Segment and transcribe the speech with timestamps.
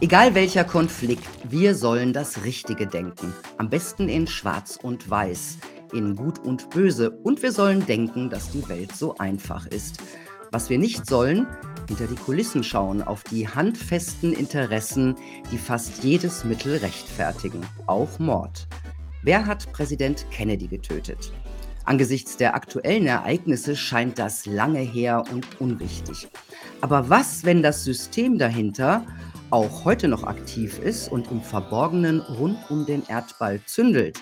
[0.00, 3.34] Egal welcher Konflikt, wir sollen das Richtige denken.
[3.56, 5.58] Am besten in Schwarz und Weiß,
[5.92, 7.10] in Gut und Böse.
[7.10, 10.00] Und wir sollen denken, dass die Welt so einfach ist.
[10.52, 11.48] Was wir nicht sollen,
[11.88, 15.16] hinter die Kulissen schauen, auf die handfesten Interessen,
[15.50, 18.68] die fast jedes Mittel rechtfertigen, auch Mord.
[19.24, 21.32] Wer hat Präsident Kennedy getötet?
[21.84, 26.28] Angesichts der aktuellen Ereignisse scheint das lange her und unwichtig.
[26.82, 29.04] Aber was, wenn das System dahinter
[29.50, 34.20] auch heute noch aktiv ist und im Verborgenen rund um den Erdball zündelt?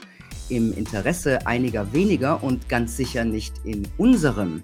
[0.49, 4.63] Im Interesse einiger weniger und ganz sicher nicht in unserem.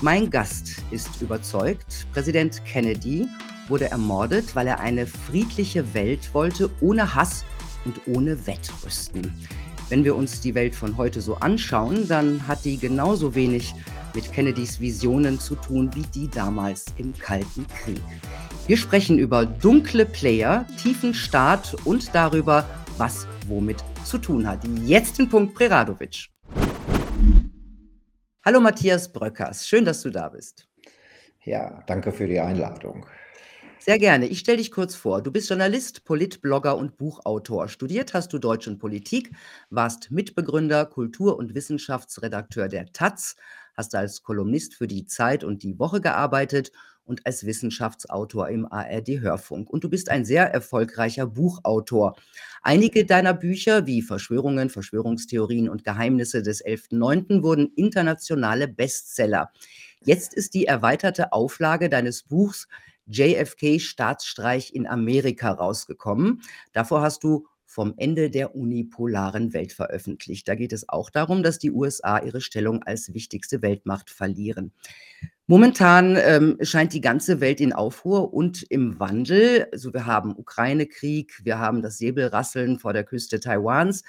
[0.00, 3.28] Mein Gast ist überzeugt, Präsident Kennedy
[3.68, 7.44] wurde ermordet, weil er eine friedliche Welt wollte, ohne Hass
[7.84, 9.32] und ohne Wettrüsten.
[9.90, 13.74] Wenn wir uns die Welt von heute so anschauen, dann hat die genauso wenig
[14.14, 18.00] mit Kennedys Visionen zu tun wie die damals im Kalten Krieg.
[18.66, 22.64] Wir sprechen über dunkle Player, tiefen Staat und darüber,
[22.96, 24.60] was womit zu tun hat.
[24.84, 26.28] Jetzt den Punkt Preradovic.
[28.44, 30.66] Hallo Matthias Bröckers, schön, dass du da bist.
[31.44, 33.06] Ja, danke für die Einladung.
[33.82, 34.26] Sehr gerne.
[34.26, 35.22] Ich stelle dich kurz vor.
[35.22, 37.66] Du bist Journalist, Politblogger und Buchautor.
[37.68, 39.30] Studiert hast du Deutsch und Politik,
[39.70, 43.36] warst Mitbegründer, Kultur- und Wissenschaftsredakteur der Taz,
[43.76, 46.72] hast als Kolumnist für die Zeit und die Woche gearbeitet
[47.04, 49.68] und als Wissenschaftsautor im ARD-Hörfunk.
[49.68, 52.14] Und du bist ein sehr erfolgreicher Buchautor.
[52.62, 57.42] Einige deiner Bücher wie Verschwörungen, Verschwörungstheorien und Geheimnisse des 11.9.
[57.42, 59.50] wurden internationale Bestseller.
[60.02, 62.68] Jetzt ist die erweiterte Auflage deines Buchs
[63.06, 66.42] JFK Staatsstreich in Amerika rausgekommen.
[66.72, 70.48] Davor hast du vom Ende der unipolaren Welt veröffentlicht.
[70.48, 74.72] Da geht es auch darum, dass die USA ihre Stellung als wichtigste Weltmacht verlieren.
[75.46, 79.68] Momentan ähm, scheint die ganze Welt in Aufruhr und im Wandel.
[79.70, 84.02] Also wir haben Ukraine-Krieg, wir haben das Säbelrasseln vor der Küste Taiwans,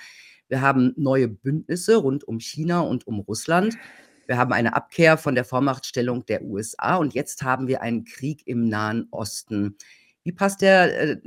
[0.48, 3.78] wir haben neue Bündnisse rund um China und um Russland.
[4.25, 8.41] Wir haben eine Abkehr von der Vormachtstellung der USA und jetzt haben wir einen Krieg
[8.47, 9.78] im Nahen Osten.
[10.24, 11.18] Wie passt der äh,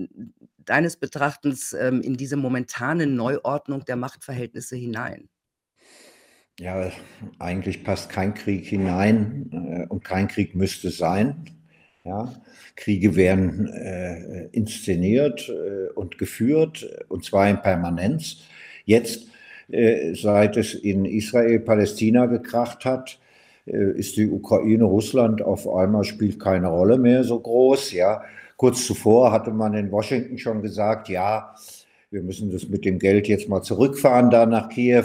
[0.64, 5.28] deines Betrachtens ähm, in diese momentane Neuordnung der Machtverhältnisse hinein?
[6.60, 6.90] Ja,
[7.40, 11.50] eigentlich passt kein Krieg hinein äh, und kein Krieg müsste sein.
[12.04, 12.34] Ja,
[12.76, 18.42] Kriege werden äh, inszeniert äh, und geführt, und zwar in Permanenz.
[18.84, 19.28] Jetzt,
[19.68, 23.18] äh, seit es in Israel-Palästina gekracht hat,
[23.66, 27.92] äh, ist die Ukraine, Russland auf einmal spielt keine Rolle mehr so groß.
[27.92, 28.22] Ja,
[28.56, 31.54] Kurz zuvor hatte man in Washington schon gesagt, ja,
[32.10, 35.04] wir müssen das mit dem Geld jetzt mal zurückfahren da nach Kiew.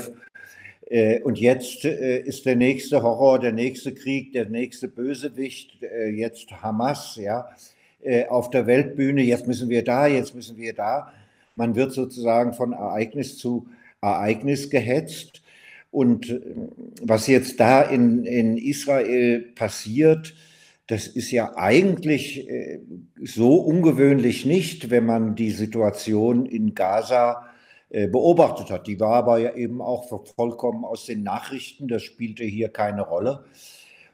[0.89, 6.09] Äh, und jetzt äh, ist der nächste Horror, der nächste Krieg, der nächste Bösewicht, äh,
[6.09, 7.49] jetzt Hamas, ja,
[8.29, 9.21] auf der Weltbühne.
[9.23, 11.11] Jetzt müssen wir da, jetzt müssen wir da.
[11.57, 13.67] Man wird sozusagen von Ereignis zu
[13.99, 15.41] Ereignis gehetzt.
[15.91, 16.39] Und
[17.01, 20.33] was jetzt da in, in Israel passiert,
[20.89, 22.79] das ist ja eigentlich äh,
[23.21, 27.45] so ungewöhnlich nicht, wenn man die Situation in Gaza
[27.91, 28.87] äh, beobachtet hat.
[28.87, 33.45] Die war aber ja eben auch vollkommen aus den Nachrichten, das spielte hier keine Rolle.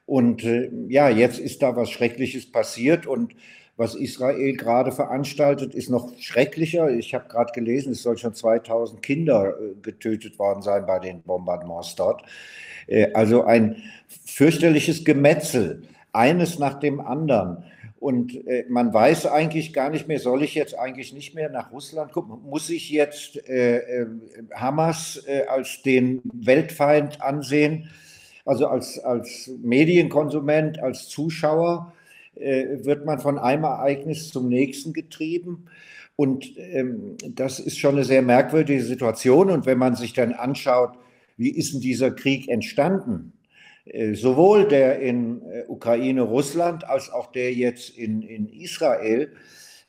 [0.06, 3.34] Und äh, ja, jetzt ist da was Schreckliches passiert und
[3.78, 6.90] was Israel gerade veranstaltet, ist noch schrecklicher.
[6.90, 11.96] Ich habe gerade gelesen, es soll schon 2000 Kinder getötet worden sein bei den Bombardements
[11.96, 12.24] dort.
[13.14, 15.82] Also ein fürchterliches Gemetzel
[16.16, 17.64] eines nach dem anderen.
[18.00, 21.72] Und äh, man weiß eigentlich gar nicht mehr, soll ich jetzt eigentlich nicht mehr nach
[21.72, 22.38] Russland gucken?
[22.48, 24.08] Muss ich jetzt äh, äh,
[24.54, 27.90] Hamas äh, als den Weltfeind ansehen?
[28.46, 31.94] Also als, als Medienkonsument, als Zuschauer
[32.36, 35.66] äh, wird man von einem Ereignis zum nächsten getrieben.
[36.16, 39.50] Und ähm, das ist schon eine sehr merkwürdige Situation.
[39.50, 40.92] Und wenn man sich dann anschaut,
[41.38, 43.34] wie ist denn dieser Krieg entstanden?
[43.86, 49.32] Äh, sowohl der in äh, Ukraine, Russland als auch der jetzt in, in Israel,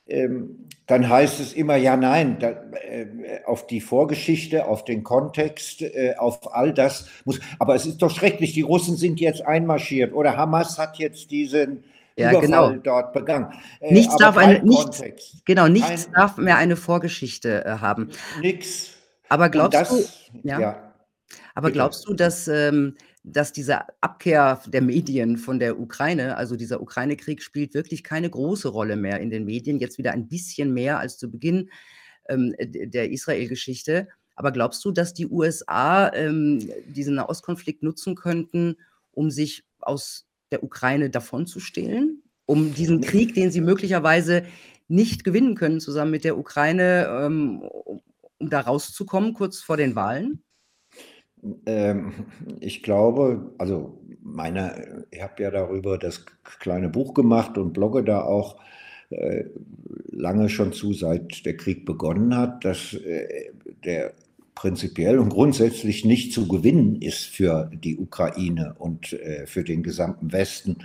[0.06, 3.06] ähm, dann heißt es immer, ja, nein, da, äh,
[3.46, 5.82] auf die Vorgeschichte, auf den Kontext,
[6.18, 7.40] auf all das muss.
[7.58, 11.82] Aber es ist doch schrecklich, die Russen sind jetzt einmarschiert oder Hamas hat jetzt diesen
[12.16, 12.82] ja, Überfall genau.
[12.82, 13.52] dort begangen.
[13.80, 15.02] Nichts darf eine, nichts,
[15.44, 18.10] genau, nichts ein, darf mehr eine Vorgeschichte haben.
[18.40, 18.92] Nix.
[19.28, 20.86] Aber glaubst das, du, ja, ja
[21.56, 22.94] aber glaubst du, dass ähm,
[23.28, 28.68] dass diese Abkehr der Medien von der Ukraine, also dieser Ukraine-Krieg spielt wirklich keine große
[28.68, 31.68] Rolle mehr in den Medien, jetzt wieder ein bisschen mehr als zu Beginn
[32.28, 34.06] ähm, der Israel-Geschichte.
[34.36, 38.76] Aber glaubst du, dass die USA ähm, diesen Nahostkonflikt nutzen könnten,
[39.10, 42.22] um sich aus der Ukraine davonzustehlen?
[42.46, 44.44] Um diesen Krieg, den sie möglicherweise
[44.86, 50.44] nicht gewinnen können zusammen mit der Ukraine, ähm, um da rauszukommen kurz vor den Wahlen?
[51.66, 52.12] Ähm,
[52.60, 56.24] ich glaube, also meine, ich habe ja darüber das
[56.58, 58.56] kleine Buch gemacht und blogge da auch
[59.10, 59.44] äh,
[60.10, 63.50] lange schon zu, seit der Krieg begonnen hat, dass äh,
[63.84, 64.14] der
[64.56, 70.32] prinzipiell und grundsätzlich nicht zu gewinnen ist für die Ukraine und äh, für den gesamten
[70.32, 70.78] Westen,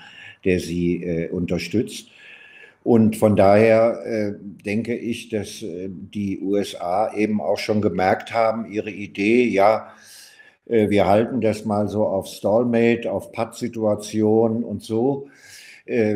[0.44, 2.10] der sie unterstützt.
[2.84, 4.36] Und von daher
[4.66, 9.94] denke ich, dass die USA eben auch schon gemerkt haben, ihre Idee, ja,
[10.72, 15.28] wir halten das mal so auf Stallmate, auf Pattsituation und so,
[15.86, 16.16] äh,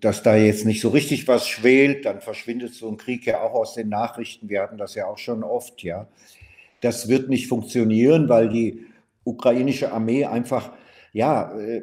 [0.00, 3.54] dass da jetzt nicht so richtig was schwelt, dann verschwindet so ein Krieg ja auch
[3.54, 4.48] aus den Nachrichten.
[4.48, 6.08] Wir hatten das ja auch schon oft, ja.
[6.80, 8.86] Das wird nicht funktionieren, weil die
[9.22, 10.72] ukrainische Armee einfach,
[11.12, 11.82] ja, äh,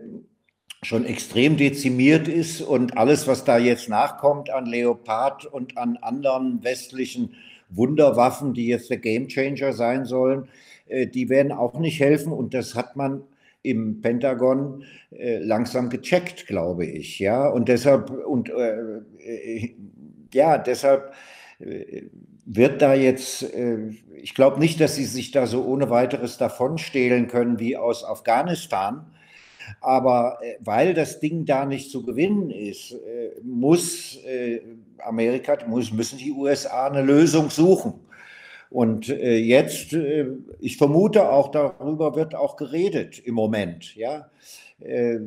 [0.81, 6.62] schon extrem dezimiert ist und alles, was da jetzt nachkommt an Leopard und an anderen
[6.64, 7.36] westlichen
[7.70, 12.76] Wunderwaffen, die jetzt der Gamechanger sein sollen, äh, die werden auch nicht helfen und das
[12.76, 13.24] hat man
[13.62, 19.76] im Pentagon äh, langsam gecheckt, glaube ich, ja und deshalb und äh, äh
[20.34, 21.14] ja deshalb
[21.60, 22.04] äh,
[22.46, 23.90] wird da jetzt, äh,
[24.22, 29.06] ich glaube nicht, dass sie sich da so ohne weiteres davonstehlen können wie aus Afghanistan.
[29.82, 32.96] Aber weil das Ding da nicht zu gewinnen ist,
[33.44, 34.18] muss
[34.98, 37.94] Amerika, muss, müssen die USA eine Lösung suchen.
[38.69, 40.27] Und äh, jetzt, äh,
[40.60, 44.30] ich vermute auch, darüber wird auch geredet im Moment, ja,
[44.80, 45.19] äh,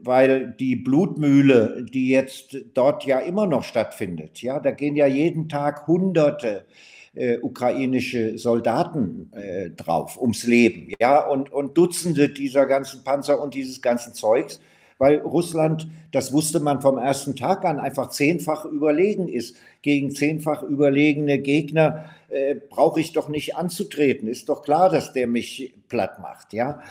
[0.00, 5.48] weil die Blutmühle, die jetzt dort ja immer noch stattfindet, ja, da gehen ja jeden
[5.48, 6.66] Tag Hunderte
[7.14, 13.54] äh, ukrainische Soldaten äh, drauf ums Leben, ja, und, und Dutzende dieser ganzen Panzer und
[13.54, 14.60] dieses ganzen Zeugs
[15.00, 19.56] weil Russland, das wusste man vom ersten Tag an, einfach zehnfach überlegen ist.
[19.80, 24.28] Gegen zehnfach überlegene Gegner äh, brauche ich doch nicht anzutreten.
[24.28, 26.52] Ist doch klar, dass der mich platt macht.
[26.52, 26.82] Ja?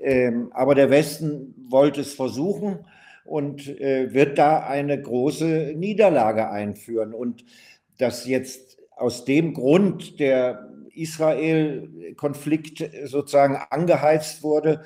[0.00, 2.86] Ähm, aber der Westen wollte es versuchen
[3.26, 7.12] und äh, wird da eine große Niederlage einführen.
[7.12, 7.44] Und
[7.98, 14.84] dass jetzt aus dem Grund der Israel-Konflikt sozusagen angeheizt wurde,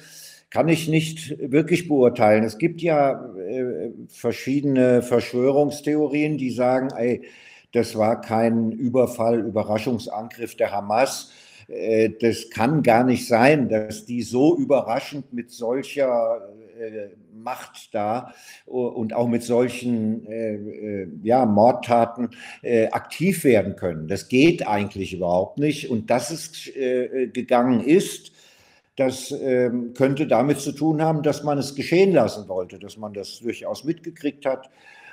[0.53, 2.45] kann ich nicht wirklich beurteilen.
[2.45, 7.23] Es gibt ja äh, verschiedene Verschwörungstheorien, die sagen, ey,
[7.73, 11.33] das war kein Überfall, Überraschungsangriff der Hamas.
[11.69, 16.43] Äh, das kann gar nicht sein, dass die so überraschend mit solcher
[16.79, 18.35] äh, Macht da
[18.67, 22.29] und auch mit solchen äh, äh ja, Mordtaten
[22.61, 24.07] äh, aktiv werden können.
[24.07, 25.91] Das geht eigentlich überhaupt nicht.
[25.91, 28.32] Und dass es äh, gegangen ist,
[28.97, 33.15] das ähm, könnte damit zu tun haben, dass man es geschehen lassen wollte, dass man
[33.15, 34.69] das durchaus mitgekriegt hat.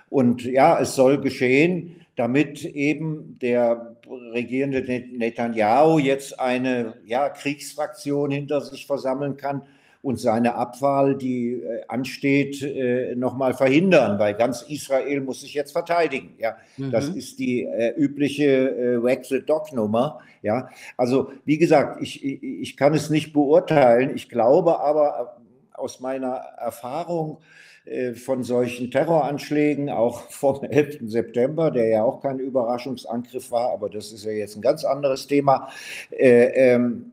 [0.10, 3.96] Und ja, es soll geschehen, damit eben der
[4.34, 9.62] regierende Netanyahu jetzt eine ja, Kriegsfraktion hinter sich versammeln kann
[10.01, 15.74] und seine Abwahl, die äh, ansteht, äh, nochmal verhindern, weil ganz Israel muss sich jetzt
[15.74, 16.36] verteidigen.
[16.38, 16.92] Ja, mhm.
[16.92, 20.19] das ist die äh, übliche äh, Wag the Dog Nummer.
[20.42, 24.16] Ja, also wie gesagt, ich, ich, ich kann es nicht beurteilen.
[24.16, 27.40] Ich glaube aber äh, aus meiner Erfahrung
[27.84, 31.00] äh, von solchen Terroranschlägen, auch vom 11.
[31.12, 35.28] September, der ja auch kein Überraschungsangriff war, aber das ist ja jetzt ein ganz anderes
[35.28, 35.69] Thema,
[36.12, 37.12] äh, ähm,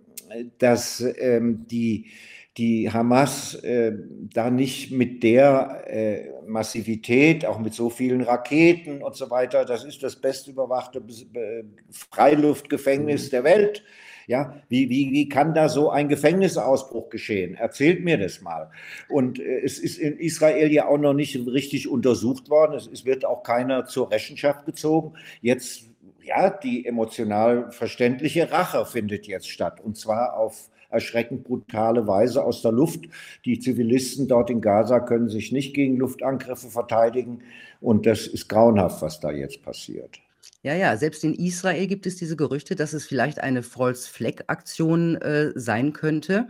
[0.59, 2.07] dass ähm, die
[2.57, 3.93] die Hamas äh,
[4.33, 9.85] da nicht mit der äh, Massivität, auch mit so vielen Raketen und so weiter, das
[9.85, 11.03] ist das bestüberwachte
[11.91, 13.31] Freiluftgefängnis mhm.
[13.31, 13.85] der Welt.
[14.29, 17.55] Ja, wie, wie, wie kann da so ein Gefängnisausbruch geschehen?
[17.55, 18.73] Erzählt mir das mal.
[19.09, 22.75] Und äh, es ist in Israel ja auch noch nicht richtig untersucht worden.
[22.75, 25.15] Es, es wird auch keiner zur Rechenschaft gezogen.
[25.43, 25.91] Jetzt,
[26.25, 29.81] ja, die emotional verständliche Rache findet jetzt statt.
[29.81, 33.05] Und zwar auf erschreckend brutale Weise aus der Luft.
[33.45, 37.43] Die Zivilisten dort in Gaza können sich nicht gegen Luftangriffe verteidigen.
[37.81, 40.21] Und das ist grauenhaft, was da jetzt passiert.
[40.63, 45.53] Ja, ja, selbst in Israel gibt es diese Gerüchte, dass es vielleicht eine False-Flag-Aktion äh,
[45.55, 46.49] sein könnte.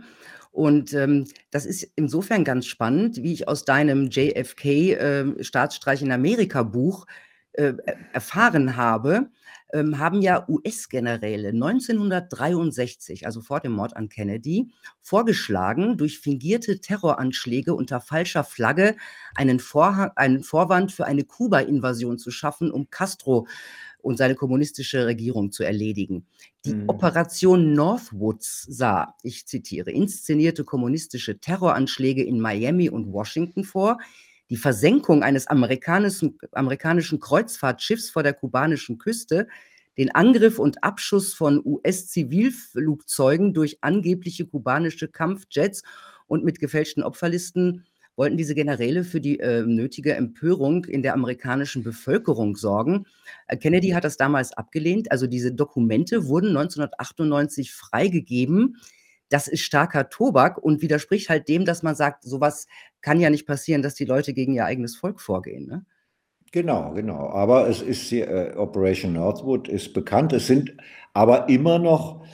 [0.51, 6.63] Und ähm, das ist insofern ganz spannend, wie ich aus deinem JFK äh, in Amerika
[6.63, 7.05] Buch
[7.53, 7.73] äh,
[8.11, 9.29] erfahren habe,
[9.73, 14.71] ähm, haben ja US-Generäle 1963, also vor dem Mord an Kennedy,
[15.01, 18.95] vorgeschlagen, durch fingierte Terroranschläge unter falscher Flagge
[19.35, 23.47] einen, Vorhang, einen Vorwand für eine Kuba-Invasion zu schaffen, um Castro
[24.01, 26.25] und seine kommunistische Regierung zu erledigen.
[26.65, 26.87] Die mhm.
[26.87, 33.97] Operation Northwoods sah, ich zitiere, inszenierte kommunistische Terroranschläge in Miami und Washington vor,
[34.49, 39.47] Die Versenkung eines amerikanischen, amerikanischen Kreuzfahrtschiffs vor der kubanischen Küste,
[39.97, 45.83] den Angriff und Abschuss von US-Zivilflugzeugen durch angebliche kubanische Kampfjets
[46.27, 47.85] und mit gefälschten Opferlisten
[48.15, 53.05] wollten diese Generäle für die äh, nötige Empörung in der amerikanischen Bevölkerung sorgen.
[53.47, 55.11] Äh, Kennedy hat das damals abgelehnt.
[55.11, 58.77] Also diese Dokumente wurden 1998 freigegeben.
[59.29, 62.67] Das ist starker Tobak und widerspricht halt dem, dass man sagt, sowas
[63.01, 65.67] kann ja nicht passieren, dass die Leute gegen ihr eigenes Volk vorgehen.
[65.67, 65.85] Ne?
[66.51, 67.29] Genau, genau.
[67.29, 70.33] Aber es ist äh, Operation Northwood ist bekannt.
[70.33, 70.75] Es sind
[71.13, 72.25] aber immer noch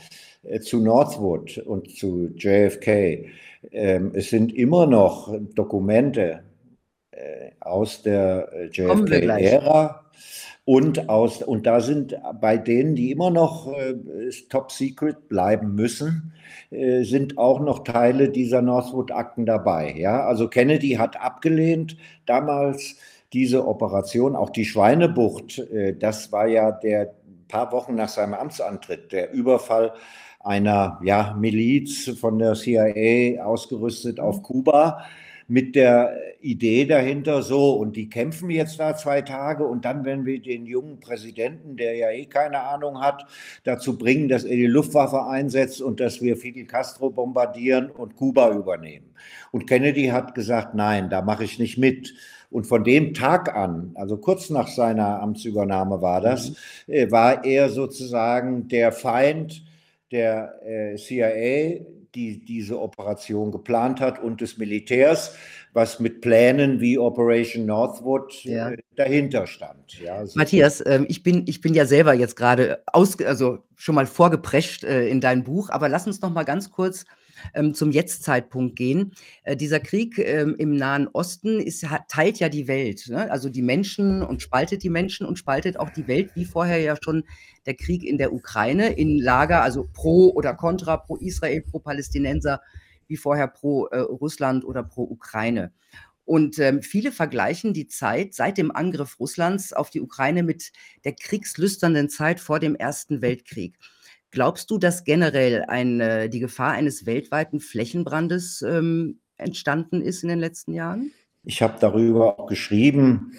[0.43, 3.29] äh, zu Northwood und zu JFK
[3.71, 6.43] ähm, es sind immer noch Dokumente
[7.11, 10.11] äh, aus der äh, JFK-Ära
[10.65, 13.95] und aus und da sind bei denen, die immer noch äh,
[14.49, 16.33] Top Secret bleiben müssen,
[16.71, 19.93] äh, sind auch noch Teile dieser Northwood-Akten dabei.
[19.97, 22.95] Ja, also Kennedy hat abgelehnt damals
[23.33, 25.59] diese Operation, auch die Schweinebucht.
[25.59, 27.13] Äh, das war ja der
[27.49, 29.93] paar Wochen nach seinem Amtsantritt der Überfall
[30.39, 34.41] einer ja, Miliz von der CIA ausgerüstet auf.
[34.43, 35.03] Kuba
[35.47, 40.25] mit der Idee dahinter so, und die kämpfen jetzt da zwei Tage und dann werden
[40.25, 43.25] wir den jungen Präsidenten, der ja eh keine Ahnung hat,
[43.63, 48.51] dazu bringen, dass er die Luftwaffe einsetzt und dass wir Fidel Castro bombardieren und Kuba
[48.51, 49.13] übernehmen.
[49.51, 52.13] Und Kennedy hat gesagt, nein, da mache ich nicht mit.
[52.49, 56.55] Und von dem Tag an, also kurz nach seiner Amtsübernahme war das, mhm.
[56.93, 59.63] Äh, war er sozusagen der Feind
[60.11, 61.83] der äh, CIA,
[62.15, 65.35] die diese Operation geplant hat, und des Militärs,
[65.73, 68.71] was mit Plänen wie Operation Northwood äh, ja.
[68.95, 69.99] dahinter stand.
[69.99, 74.05] Ja, so Matthias, äh, ich, bin, ich bin ja selber jetzt gerade also schon mal
[74.05, 77.05] vorgeprescht äh, in dein Buch, aber lass uns noch mal ganz kurz
[77.53, 79.13] ähm, zum Jetztzeitpunkt gehen.
[79.43, 83.29] Äh, dieser Krieg ähm, im Nahen Osten ist, hat, teilt ja die Welt, ne?
[83.31, 86.95] also die Menschen und spaltet die Menschen und spaltet auch die Welt, wie vorher ja
[87.01, 87.23] schon
[87.65, 92.61] der Krieg in der Ukraine in Lager, also pro oder contra, pro Israel, pro Palästinenser,
[93.07, 95.71] wie vorher pro äh, Russland oder pro Ukraine.
[96.25, 100.71] Und ähm, viele vergleichen die Zeit seit dem Angriff Russlands auf die Ukraine mit
[101.03, 103.77] der kriegslüsternden Zeit vor dem Ersten Weltkrieg.
[104.33, 110.29] Glaubst du, dass generell ein, äh, die Gefahr eines weltweiten Flächenbrandes ähm, entstanden ist in
[110.29, 111.11] den letzten Jahren?
[111.43, 113.33] Ich habe darüber auch geschrieben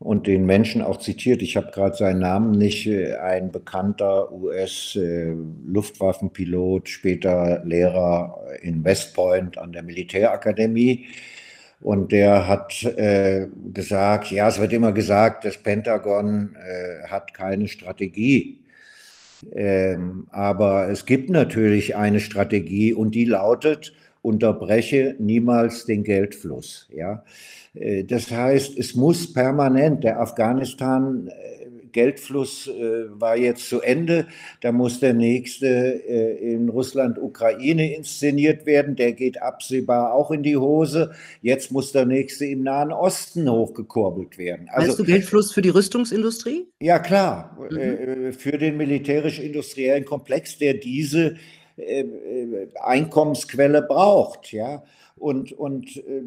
[0.00, 1.40] und den Menschen auch zitiert.
[1.40, 2.88] Ich habe gerade seinen Namen nicht.
[2.88, 11.06] Äh, ein bekannter US-Luftwaffenpilot, äh, später Lehrer in West Point an der Militärakademie.
[11.80, 17.68] Und der hat äh, gesagt, ja, es wird immer gesagt, das Pentagon äh, hat keine
[17.68, 18.64] Strategie.
[19.52, 23.92] Ähm, aber es gibt natürlich eine Strategie und die lautet,
[24.22, 26.88] unterbreche niemals den Geldfluss.
[26.94, 27.24] Ja?
[27.74, 31.59] Äh, das heißt, es muss permanent, der Afghanistan äh,
[31.92, 34.26] Geldfluss äh, war jetzt zu Ende.
[34.60, 38.96] Da muss der nächste äh, in Russland, Ukraine inszeniert werden.
[38.96, 41.12] Der geht absehbar auch in die Hose.
[41.42, 44.68] Jetzt muss der nächste im Nahen Osten hochgekurbelt werden.
[44.70, 46.66] Also, Meinst du Geldfluss für die Rüstungsindustrie?
[46.80, 47.56] Ja, klar.
[47.70, 47.76] Mhm.
[47.76, 51.36] Äh, für den militärisch-industriellen Komplex, der diese
[51.76, 54.52] äh, äh, Einkommensquelle braucht.
[54.52, 54.82] Ja.
[55.20, 56.22] Und, und äh,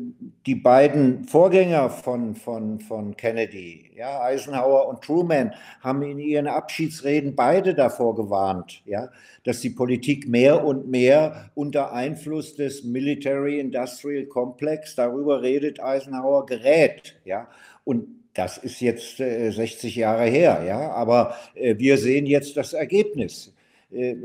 [0.45, 7.35] die beiden Vorgänger von, von, von Kennedy, ja, Eisenhower und Truman, haben in ihren Abschiedsreden
[7.35, 9.09] beide davor gewarnt, ja,
[9.45, 17.15] dass die Politik mehr und mehr unter Einfluss des Military-Industrial Complex, darüber redet Eisenhower, gerät.
[17.25, 17.47] Ja.
[17.83, 22.73] Und das ist jetzt äh, 60 Jahre her, ja, aber äh, wir sehen jetzt das
[22.73, 23.52] Ergebnis.
[23.93, 24.15] Äh,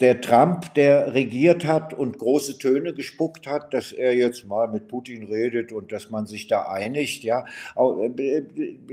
[0.00, 4.88] der Trump, der regiert hat und große Töne gespuckt hat, dass er jetzt mal mit
[4.88, 7.44] Putin redet und dass man sich da einigt, ja.
[7.76, 8.42] Äh,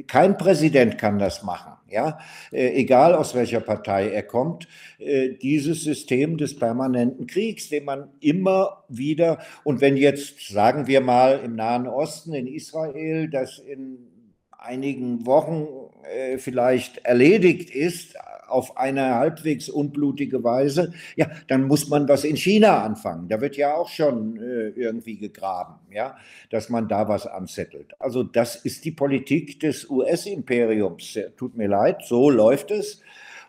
[0.07, 2.19] kein Präsident kann das machen, ja.
[2.51, 4.67] Äh, egal aus welcher Partei er kommt,
[5.41, 11.39] dieses System des permanenten Kriegs, den man immer wieder, und wenn jetzt, sagen wir mal,
[11.43, 13.97] im Nahen Osten, in Israel, das in
[14.59, 15.67] einigen Wochen
[16.38, 18.15] vielleicht erledigt ist,
[18.51, 23.27] auf eine halbwegs unblutige Weise, ja, dann muss man was in China anfangen.
[23.27, 26.17] Da wird ja auch schon äh, irgendwie gegraben, ja,
[26.50, 27.93] dass man da was anzettelt.
[28.00, 31.17] Also das ist die Politik des US-Imperiums.
[31.38, 33.01] Tut mir leid, so läuft es.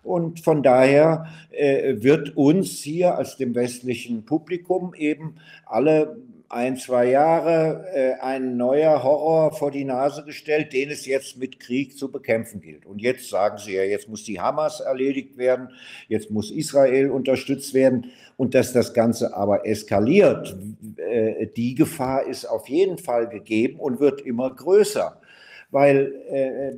[0.03, 6.17] Und von daher äh, wird uns hier als dem westlichen Publikum eben alle
[6.53, 11.59] ein, zwei Jahre äh, ein neuer Horror vor die Nase gestellt, den es jetzt mit
[11.59, 12.85] Krieg zu bekämpfen gilt.
[12.85, 15.71] Und jetzt sagen sie ja, jetzt muss die Hamas erledigt werden,
[16.09, 18.13] jetzt muss Israel unterstützt werden.
[18.37, 20.55] Und dass das Ganze aber eskaliert,
[20.97, 25.19] äh, die Gefahr ist auf jeden Fall gegeben und wird immer größer.
[25.71, 26.77] Weil äh,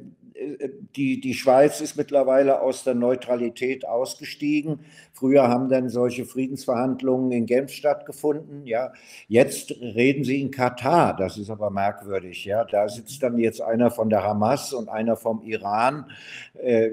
[0.96, 4.80] die, die Schweiz ist mittlerweile aus der Neutralität ausgestiegen.
[5.12, 8.66] Früher haben dann solche Friedensverhandlungen in Genf stattgefunden.
[8.66, 8.92] Ja,
[9.28, 11.16] jetzt reden sie in Katar.
[11.16, 12.44] Das ist aber merkwürdig.
[12.44, 16.10] Ja, da sitzt dann jetzt einer von der Hamas und einer vom Iran.
[16.60, 16.90] Äh,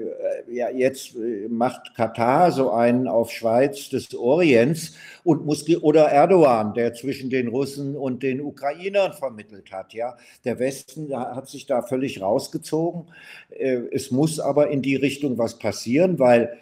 [0.48, 4.94] ja, jetzt äh, macht Katar so einen auf Schweiz des Orients
[5.24, 9.94] und muss oder Erdogan, der zwischen den Russen und den Ukrainern vermittelt hat.
[9.94, 13.06] Ja, der Westen hat sich da völlig rausgezogen.
[13.50, 16.58] Äh, es muss aber in die Richtung was passieren, weil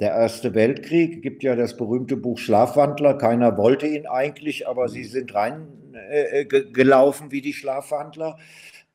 [0.00, 3.14] der Erste Weltkrieg gibt ja das berühmte Buch Schlafwandler.
[3.14, 8.38] Keiner wollte ihn eigentlich, aber sie sind reingelaufen äh, wie die Schlafwandler.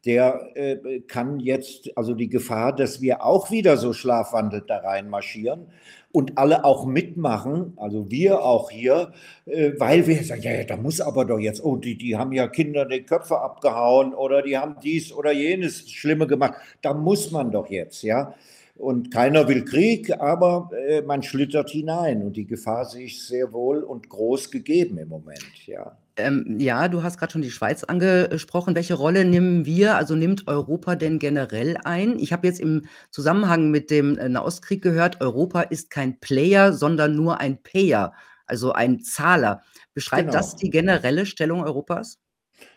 [0.05, 5.67] Der äh, kann jetzt, also die Gefahr, dass wir auch wieder so schlafwandelt da reinmarschieren
[6.11, 9.13] und alle auch mitmachen, also wir auch hier,
[9.45, 12.33] äh, weil wir sagen, ja, ja, da muss aber doch jetzt, oh, die, die haben
[12.33, 16.55] ja Kinder die Köpfe abgehauen oder die haben dies oder jenes Schlimme gemacht.
[16.81, 18.33] Da muss man doch jetzt, ja
[18.75, 23.53] und keiner will Krieg, aber äh, man schlittert hinein und die Gefahr sehe ich sehr
[23.53, 25.97] wohl und groß gegeben im Moment, ja.
[26.17, 28.75] Ähm, ja, du hast gerade schon die Schweiz angesprochen.
[28.75, 32.19] Welche Rolle nehmen wir, also nimmt Europa denn generell ein?
[32.19, 37.15] Ich habe jetzt im Zusammenhang mit dem äh, Nahostkrieg gehört, Europa ist kein Player, sondern
[37.15, 38.13] nur ein Payer,
[38.45, 39.63] also ein Zahler.
[39.93, 40.33] Beschreibt genau.
[40.33, 42.19] das die generelle Stellung Europas?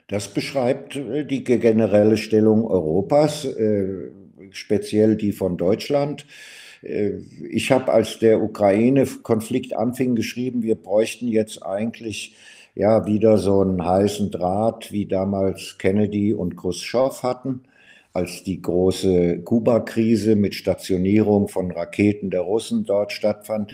[0.08, 3.44] Das beschreibt äh, die generelle Stellung Europas.
[3.44, 4.10] Äh,
[4.50, 6.26] speziell die von Deutschland.
[6.82, 7.18] Äh,
[7.50, 12.34] ich habe, als der Ukraine-Konflikt anfing, geschrieben, wir bräuchten jetzt eigentlich
[12.76, 17.62] ja wieder so einen heißen Draht, wie damals Kennedy und Khrushchev hatten,
[18.12, 23.72] als die große Kuba-Krise mit Stationierung von Raketen der Russen dort stattfand.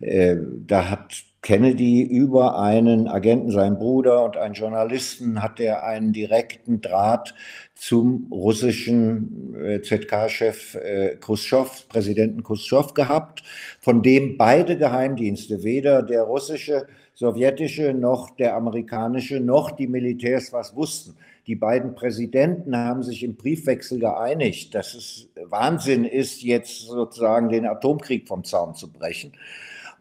[0.00, 6.12] Äh, da hat Kennedy über einen Agenten, seinen Bruder und einen Journalisten, hat er einen
[6.12, 7.34] direkten Draht
[7.74, 13.42] zum russischen äh, ZK-Chef äh, Khrushchev, Präsidenten Khrushchev gehabt,
[13.80, 20.76] von dem beide Geheimdienste, weder der russische, sowjetische noch der amerikanische noch die Militärs was
[20.76, 21.16] wussten.
[21.46, 27.64] Die beiden Präsidenten haben sich im Briefwechsel geeinigt, dass es Wahnsinn ist, jetzt sozusagen den
[27.64, 29.32] Atomkrieg vom Zaun zu brechen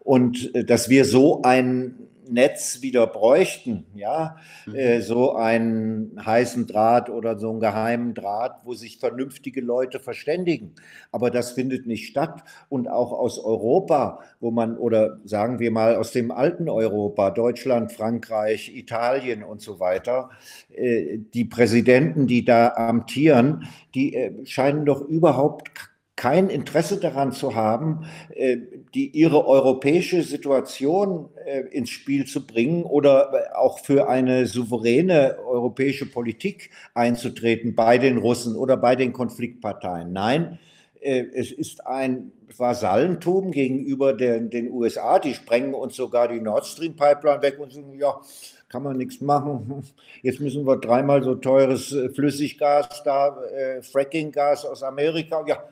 [0.10, 1.94] und äh, dass wir so ein
[2.28, 4.74] Netz wieder bräuchten, ja, mhm.
[4.74, 10.74] äh, so einen heißen Draht oder so einen geheimen Draht, wo sich vernünftige Leute verständigen.
[11.12, 12.44] Aber das findet nicht statt.
[12.70, 17.92] Und auch aus Europa, wo man, oder sagen wir mal aus dem alten Europa, Deutschland,
[17.92, 20.32] Frankreich, Italien und so weiter,
[20.74, 25.89] äh, die Präsidenten, die da amtieren, die scheinen doch überhaupt
[26.20, 28.06] kein Interesse daran zu haben,
[28.36, 28.58] äh,
[28.94, 36.06] die ihre europäische Situation äh, ins Spiel zu bringen oder auch für eine souveräne europäische
[36.06, 40.12] Politik einzutreten bei den Russen oder bei den Konfliktparteien.
[40.12, 40.60] Nein,
[41.00, 45.20] äh, es ist ein Vasallentum gegenüber den, den USA.
[45.20, 48.20] Die sprengen uns sogar die Nord Stream Pipeline weg und sagen, ja,
[48.68, 49.86] kann man nichts machen.
[50.22, 55.46] Jetzt müssen wir dreimal so teures Flüssiggas da, äh, Frackinggas aus Amerika.
[55.48, 55.64] Ja,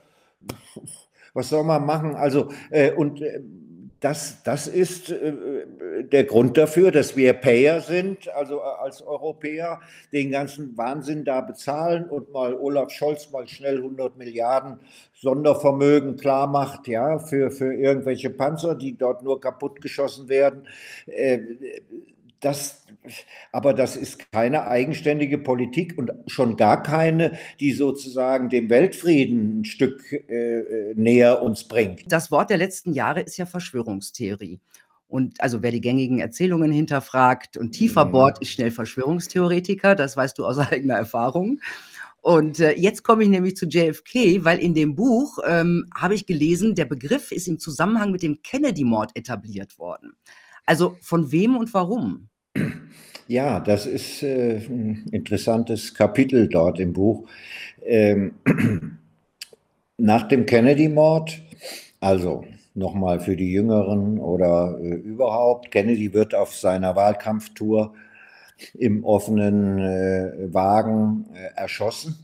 [1.34, 2.16] was soll man machen?
[2.16, 3.42] Also, äh, und äh,
[4.00, 5.34] das, das ist äh,
[6.04, 9.80] der Grund dafür, dass wir Payer sind, also äh, als Europäer
[10.14, 14.80] den ganzen Wahnsinn da bezahlen und mal Olaf Scholz mal schnell 100 Milliarden
[15.14, 20.68] Sondervermögen klar macht, ja, für, für irgendwelche Panzer, die dort nur kaputtgeschossen werden.
[21.08, 21.40] Äh,
[22.40, 22.86] das,
[23.52, 29.66] aber das ist keine eigenständige Politik und schon gar keine, die sozusagen dem Weltfrieden ein
[29.66, 32.12] Stück äh, näher uns bringt.
[32.12, 34.60] Das Wort der letzten Jahre ist ja Verschwörungstheorie.
[35.08, 38.12] Und also wer die gängigen Erzählungen hinterfragt und tiefer mhm.
[38.12, 39.96] bohrt, ist schnell Verschwörungstheoretiker.
[39.96, 41.60] Das weißt du aus eigener Erfahrung.
[42.22, 46.26] Und äh, jetzt komme ich nämlich zu JFK, weil in dem Buch ähm, habe ich
[46.26, 50.18] gelesen, der Begriff ist im Zusammenhang mit dem Kennedy-Mord etabliert worden.
[50.68, 52.28] Also von wem und warum?
[53.28, 57.28] Ja, das ist äh, ein interessantes Kapitel dort im Buch.
[57.84, 58.34] Ähm,
[59.98, 61.42] nach dem Kennedy-Mord,
[62.00, 67.94] also nochmal für die Jüngeren oder äh, überhaupt, Kennedy wird auf seiner Wahlkampftour
[68.78, 72.16] im offenen äh, Wagen äh, erschossen.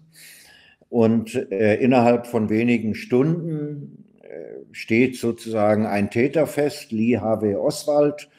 [0.89, 8.29] Und äh, innerhalb von wenigen Stunden äh, steht sozusagen ein Täter fest, Lee Harvey Oswald,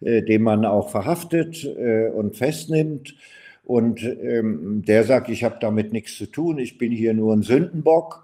[0.00, 3.14] den man auch verhaftet äh, und festnimmt.
[3.64, 7.42] Und ähm, der sagt, ich habe damit nichts zu tun, ich bin hier nur ein
[7.42, 8.22] Sündenbock.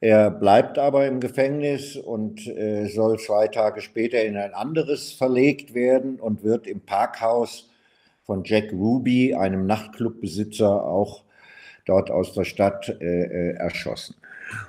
[0.00, 5.74] Er bleibt aber im Gefängnis und äh, soll zwei Tage später in ein anderes verlegt
[5.74, 7.68] werden und wird im Parkhaus
[8.24, 11.24] von Jack Ruby, einem Nachtclubbesitzer, auch
[11.84, 14.14] dort aus der Stadt äh, äh erschossen.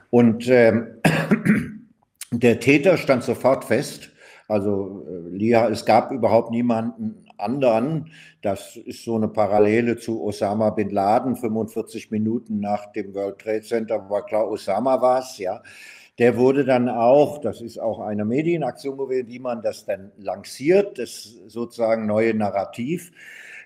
[0.09, 0.95] Und ähm,
[2.31, 4.09] der Täter stand sofort fest.
[4.49, 8.12] Also äh, Lia, es gab überhaupt niemanden anderen.
[8.41, 11.35] Das ist so eine Parallele zu Osama bin Laden.
[11.35, 15.62] 45 Minuten nach dem World Trade Center war klar, Osama war es, ja.
[16.17, 20.97] Der wurde dann auch, das ist auch eine Medienaktion gewesen, wie man das dann lanciert,
[20.97, 23.12] das sozusagen neue Narrativ.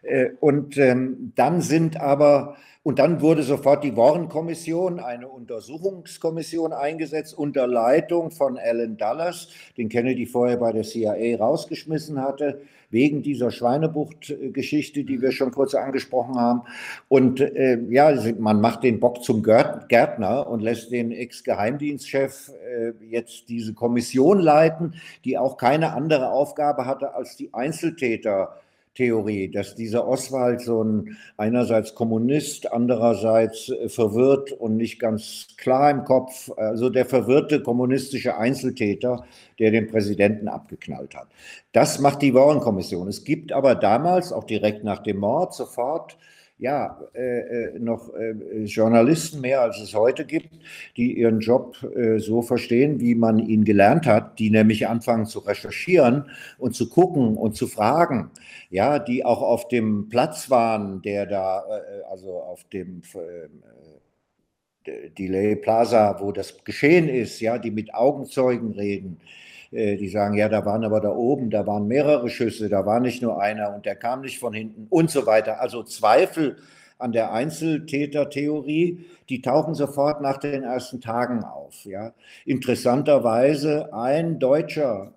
[0.03, 7.37] Äh, und ähm, dann sind aber und dann wurde sofort die Warren-Kommission, eine Untersuchungskommission eingesetzt
[7.37, 13.51] unter Leitung von Alan Dulles, den Kennedy vorher bei der CIA rausgeschmissen hatte, wegen dieser
[13.51, 16.63] Schweinebucht-Geschichte, die wir schon kurz angesprochen haben.
[17.07, 23.47] Und äh, ja, man macht den Bock zum Gärtner und lässt den Ex-Geheimdienstchef äh, jetzt
[23.47, 28.57] diese Kommission leiten, die auch keine andere Aufgabe hatte, als die Einzeltäter
[28.95, 35.89] Theorie, dass dieser Oswald so ein einerseits Kommunist, andererseits äh, verwirrt und nicht ganz klar
[35.89, 39.25] im Kopf, also der verwirrte kommunistische Einzeltäter,
[39.57, 41.27] der den Präsidenten abgeknallt hat.
[41.71, 43.07] Das macht die Warren-Kommission.
[43.07, 46.15] Es gibt aber damals, auch direkt nach dem Mord, sofort
[46.57, 50.49] ja, äh, äh, noch äh, Journalisten mehr, als es heute gibt,
[50.95, 55.39] die ihren Job äh, so verstehen, wie man ihn gelernt hat, die nämlich anfangen zu
[55.39, 58.31] recherchieren und zu gucken und zu fragen,
[58.69, 65.55] ja, die auch auf dem Platz waren, der da, äh, also auf dem äh, Delay
[65.55, 70.65] Plaza, wo das geschehen ist, ja, die mit Augenzeugen reden, äh, die sagen, ja, da
[70.65, 73.95] waren aber da oben, da waren mehrere Schüsse, da war nicht nur einer und der
[73.95, 75.61] kam nicht von hinten und so weiter.
[75.61, 76.57] Also Zweifel
[76.99, 81.83] an der Einzeltätertheorie, die tauchen sofort nach den ersten Tagen auf.
[81.85, 82.13] Ja.
[82.45, 85.13] Interessanterweise ein deutscher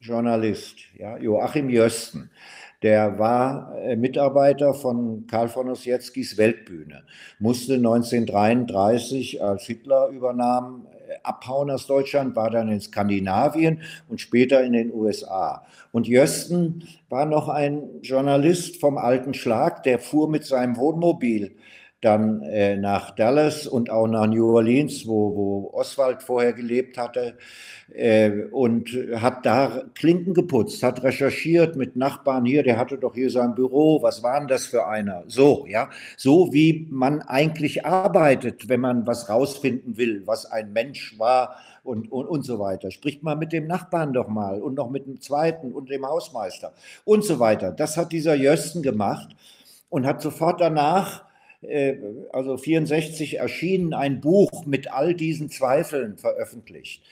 [0.00, 2.30] Journalist, ja, Joachim Jösten,
[2.82, 7.02] der war äh, Mitarbeiter von Karl von Ossietzkis Weltbühne,
[7.38, 10.86] musste 1933, als Hitler übernahm,
[11.22, 15.64] abhauen aus Deutschland, war dann in Skandinavien und später in den USA.
[15.92, 21.56] Und Jösten war noch ein Journalist vom alten Schlag, der fuhr mit seinem Wohnmobil
[22.00, 27.34] dann äh, nach Dallas und auch nach New Orleans, wo, wo Oswald vorher gelebt hatte,
[27.92, 33.30] äh, und hat da Klinken geputzt, hat recherchiert mit Nachbarn hier, der hatte doch hier
[33.30, 35.24] sein Büro, was war denn das für einer?
[35.26, 41.18] So, ja, so wie man eigentlich arbeitet, wenn man was rausfinden will, was ein Mensch
[41.18, 42.90] war und, und, und so weiter.
[42.90, 46.72] Spricht mal mit dem Nachbarn doch mal und noch mit dem zweiten und dem Hausmeister
[47.04, 47.72] und so weiter.
[47.72, 49.34] Das hat dieser Jösten gemacht
[49.88, 51.24] und hat sofort danach
[52.32, 57.02] also 64 erschienen ein Buch mit all diesen Zweifeln veröffentlicht.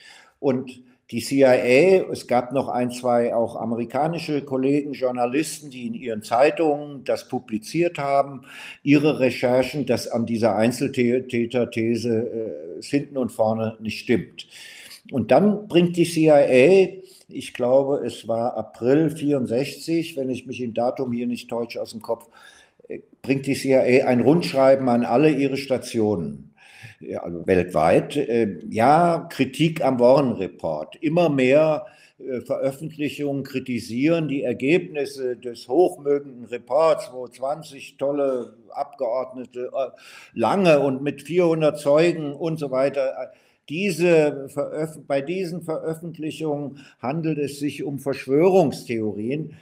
[0.40, 6.22] Und die CIA, es gab noch ein, zwei auch amerikanische Kollegen, Journalisten, die in ihren
[6.22, 8.42] Zeitungen das publiziert haben,
[8.82, 14.46] ihre Recherchen, dass an dieser Einzeltäter-These äh, hinten und vorne nicht stimmt.
[15.10, 16.88] Und dann bringt die CIA,
[17.30, 21.92] ich glaube, es war April 64, wenn ich mich im Datum hier nicht täusche aus
[21.92, 22.28] dem Kopf,
[23.22, 26.54] bringt die CIA ein Rundschreiben an alle ihre Stationen,
[27.20, 28.16] also weltweit.
[28.16, 30.96] Äh, ja, Kritik am Warren Report.
[30.96, 31.86] Immer mehr
[32.18, 39.90] äh, Veröffentlichungen kritisieren die Ergebnisse des hochmögenden Reports, wo 20 tolle Abgeordnete äh,
[40.34, 43.32] lange und mit 400 Zeugen und so weiter
[43.68, 44.48] diese
[45.06, 49.56] bei diesen Veröffentlichungen handelt es sich um Verschwörungstheorien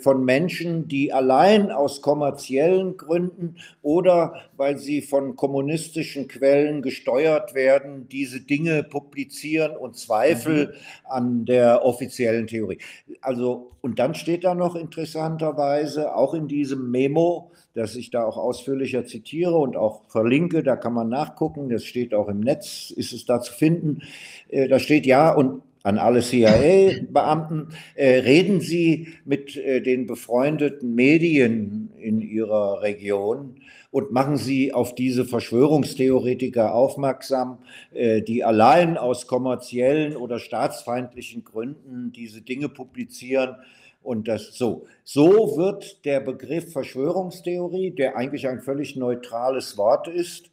[0.00, 8.08] von Menschen, die allein aus kommerziellen Gründen oder weil sie von kommunistischen Quellen gesteuert werden,
[8.08, 10.72] diese Dinge publizieren und Zweifel mhm.
[11.04, 12.78] an der offiziellen Theorie.
[13.20, 18.38] Also, und dann steht da noch interessanterweise auch in diesem Memo, das ich da auch
[18.38, 23.12] ausführlicher zitiere und auch verlinke, da kann man nachgucken, das steht auch im Netz, ist
[23.12, 24.02] es da zu finden.
[24.48, 30.96] Äh, da steht ja, und an alle CIA-Beamten, äh, reden Sie mit äh, den befreundeten
[30.96, 33.60] Medien in Ihrer Region
[33.92, 37.58] und machen Sie auf diese Verschwörungstheoretiker aufmerksam,
[37.94, 43.54] äh, die allein aus kommerziellen oder staatsfeindlichen Gründen diese Dinge publizieren
[44.02, 44.86] und das so.
[45.04, 50.50] So wird der Begriff Verschwörungstheorie, der eigentlich ein völlig neutrales Wort ist,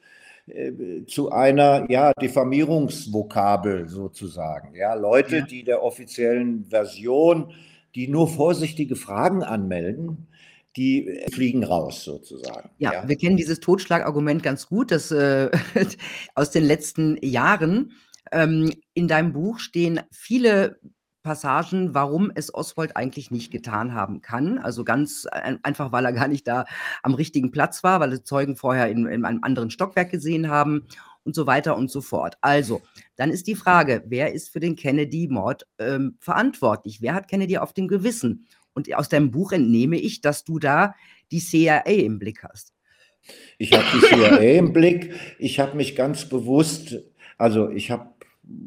[0.47, 4.75] äh, zu einer ja, Diffamierungsvokabel sozusagen.
[4.75, 5.45] Ja, Leute, ja.
[5.45, 7.53] die der offiziellen Version
[7.95, 10.27] die nur vorsichtige Fragen anmelden,
[10.75, 12.69] die fliegen raus sozusagen.
[12.79, 13.08] Ja, ja.
[13.08, 15.51] wir kennen dieses Totschlagargument ganz gut, das äh,
[16.36, 17.91] aus den letzten Jahren.
[18.32, 20.79] Ähm, in deinem Buch stehen viele
[21.23, 24.59] Passagen, warum es Oswald eigentlich nicht getan haben kann.
[24.59, 26.65] Also ganz einfach, weil er gar nicht da
[27.01, 30.86] am richtigen Platz war, weil die Zeugen vorher in, in einem anderen Stockwerk gesehen haben
[31.23, 32.38] und so weiter und so fort.
[32.41, 32.81] Also,
[33.15, 37.01] dann ist die Frage, wer ist für den Kennedy-Mord ähm, verantwortlich?
[37.01, 38.47] Wer hat Kennedy auf dem Gewissen?
[38.73, 40.95] Und aus deinem Buch entnehme ich, dass du da
[41.31, 42.73] die CIA im Blick hast.
[43.57, 45.13] Ich habe die CIA im Blick.
[45.39, 46.97] Ich habe mich ganz bewusst,
[47.38, 48.13] also ich habe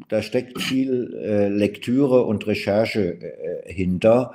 [0.09, 4.33] da steckt viel äh, Lektüre und Recherche äh, hinter,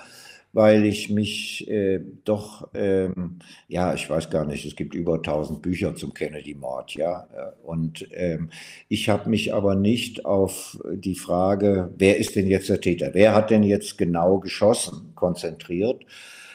[0.52, 5.62] weil ich mich äh, doch, ähm, ja, ich weiß gar nicht, es gibt über 1000
[5.62, 8.50] Bücher zum Kennedy-Mord, ja, äh, und ähm,
[8.88, 13.34] ich habe mich aber nicht auf die Frage, wer ist denn jetzt der Täter, wer
[13.34, 16.04] hat denn jetzt genau geschossen, konzentriert,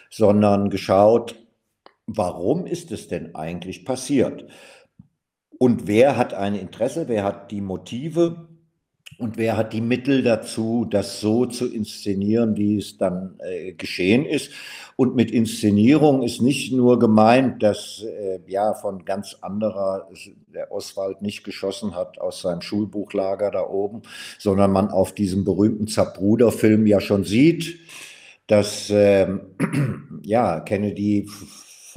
[0.10, 1.36] sondern geschaut,
[2.06, 4.46] warum ist es denn eigentlich passiert?
[5.60, 8.48] Und wer hat ein Interesse, wer hat die Motive?
[9.20, 14.26] Und wer hat die Mittel dazu, das so zu inszenieren, wie es dann äh, geschehen
[14.26, 14.52] ist?
[14.96, 20.08] Und mit Inszenierung ist nicht nur gemeint, dass äh, ja von ganz anderer
[20.54, 24.04] der Oswald nicht geschossen hat aus seinem Schulbuchlager da oben,
[24.38, 27.80] sondern man auf diesem berühmten Zapruder-Film ja schon sieht,
[28.46, 29.28] dass äh,
[30.24, 31.28] ja Kennedy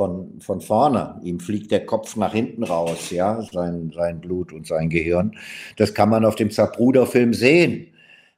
[0.00, 1.20] von, von vorne.
[1.22, 5.36] Ihm fliegt der Kopf nach hinten raus, ja, sein, sein Blut und sein Gehirn.
[5.76, 7.88] Das kann man auf dem Zapruder-Film sehen.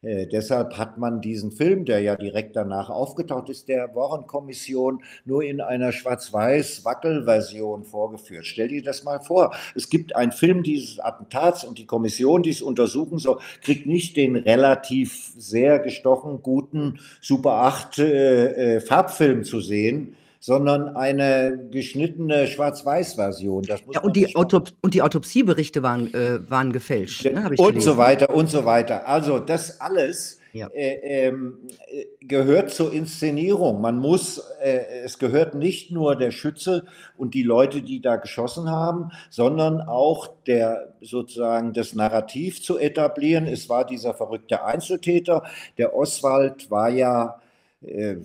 [0.03, 5.45] Äh, deshalb hat man diesen Film, der ja direkt danach aufgetaucht ist, der Warren-Kommission nur
[5.45, 8.45] in einer Schwarz-Weiß-Wackel-Version vorgeführt.
[8.45, 9.55] Stell dir das mal vor.
[9.77, 14.17] Es gibt einen Film dieses Attentats und die Kommission, die es untersuchen soll, kriegt nicht
[14.17, 22.49] den relativ sehr gestochen guten Super 8 äh, äh, Farbfilm zu sehen, sondern eine geschnittene
[22.49, 23.63] Schwarz-Weiß-Version.
[23.63, 27.25] Ja, und, die Autop und die Autopsieberichte waren, äh, waren gefälscht.
[27.25, 27.81] Ne, und gelesen.
[27.81, 29.07] so weiter und so weiter.
[29.07, 30.67] Also das alles ja.
[30.75, 33.81] äh, ähm, äh, gehört zur Inszenierung.
[33.81, 38.69] Man muss, äh, es gehört nicht nur der Schütze und die Leute, die da geschossen
[38.69, 43.47] haben, sondern auch der sozusagen das Narrativ zu etablieren.
[43.47, 45.45] Es war dieser verrückte Einzeltäter.
[45.79, 47.41] Der Oswald war ja
[47.81, 48.17] äh,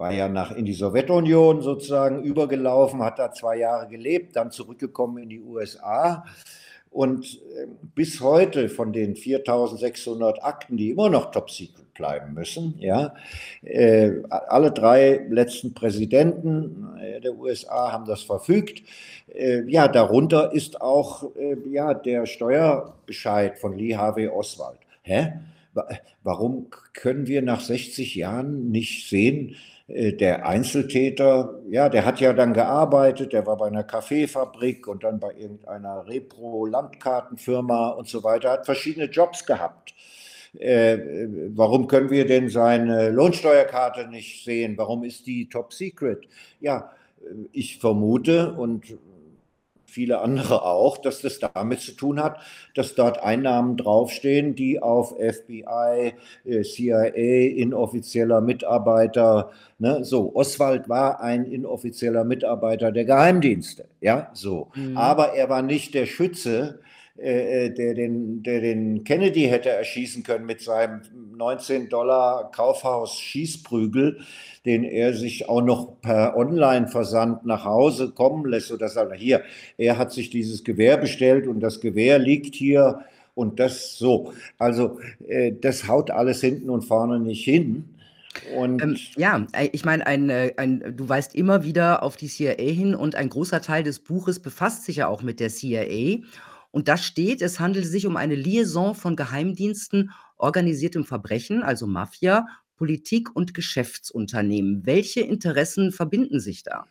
[0.00, 5.22] war ja nach, in die Sowjetunion sozusagen übergelaufen, hat da zwei Jahre gelebt, dann zurückgekommen
[5.22, 6.24] in die USA.
[6.88, 12.76] Und äh, bis heute von den 4600 Akten, die immer noch top secret bleiben müssen,
[12.78, 13.14] ja,
[13.62, 16.88] äh, alle drei letzten Präsidenten
[17.22, 18.82] der USA haben das verfügt.
[19.66, 21.30] ja, darunter ist auch
[21.70, 24.78] ja, der Steuerbescheid von Lee Harvey Oswald.
[25.02, 25.34] Hä?
[26.22, 32.32] Warum können wir nach 60 Jahren nicht sehen, äh, der Einzeltäter, ja, der hat ja
[32.32, 38.52] dann gearbeitet, der war bei einer Kaffeefabrik und dann bei irgendeiner Repro-Landkartenfirma und so weiter,
[38.52, 39.94] hat verschiedene Jobs gehabt.
[40.58, 44.76] Äh, warum können wir denn seine Lohnsteuerkarte nicht sehen?
[44.76, 46.26] Warum ist die top secret?
[46.60, 46.92] Ja,
[47.52, 48.84] ich vermute und
[49.90, 52.38] viele andere auch, dass das damit zu tun hat,
[52.74, 57.10] dass dort Einnahmen draufstehen, die auf FBI, äh, CIA,
[57.56, 64.68] inoffizieller Mitarbeiter, ne, so, Oswald war ein inoffizieller Mitarbeiter der Geheimdienste, ja, so.
[64.74, 64.96] Mhm.
[64.96, 66.80] Aber er war nicht der Schütze,
[67.20, 71.02] äh, äh, der den, der den Kennedy hätte erschießen können mit seinem
[71.36, 74.20] 19 Dollar Kaufhaus Schießprügel,
[74.66, 79.42] den er sich auch noch per Online-Versand nach Hause kommen lässt oder sagt, hier,
[79.78, 83.00] er hat sich dieses Gewehr bestellt und das Gewehr liegt hier
[83.34, 84.32] und das so.
[84.58, 87.84] Also äh, das haut alles hinten und vorne nicht hin.
[88.56, 92.94] Und ähm, ja, ich meine, ein, ein, du weist immer wieder auf die CIA hin
[92.94, 96.18] und ein großer Teil des Buches befasst sich ja auch mit der CIA.
[96.70, 102.46] Und da steht, es handelt sich um eine Liaison von Geheimdiensten, organisiertem Verbrechen, also Mafia,
[102.80, 104.86] Politik und Geschäftsunternehmen.
[104.86, 106.86] Welche Interessen verbinden sich da?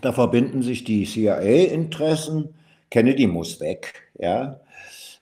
[0.00, 2.48] Da verbinden sich die CIA-Interessen.
[2.90, 4.60] Kennedy muss weg, ja.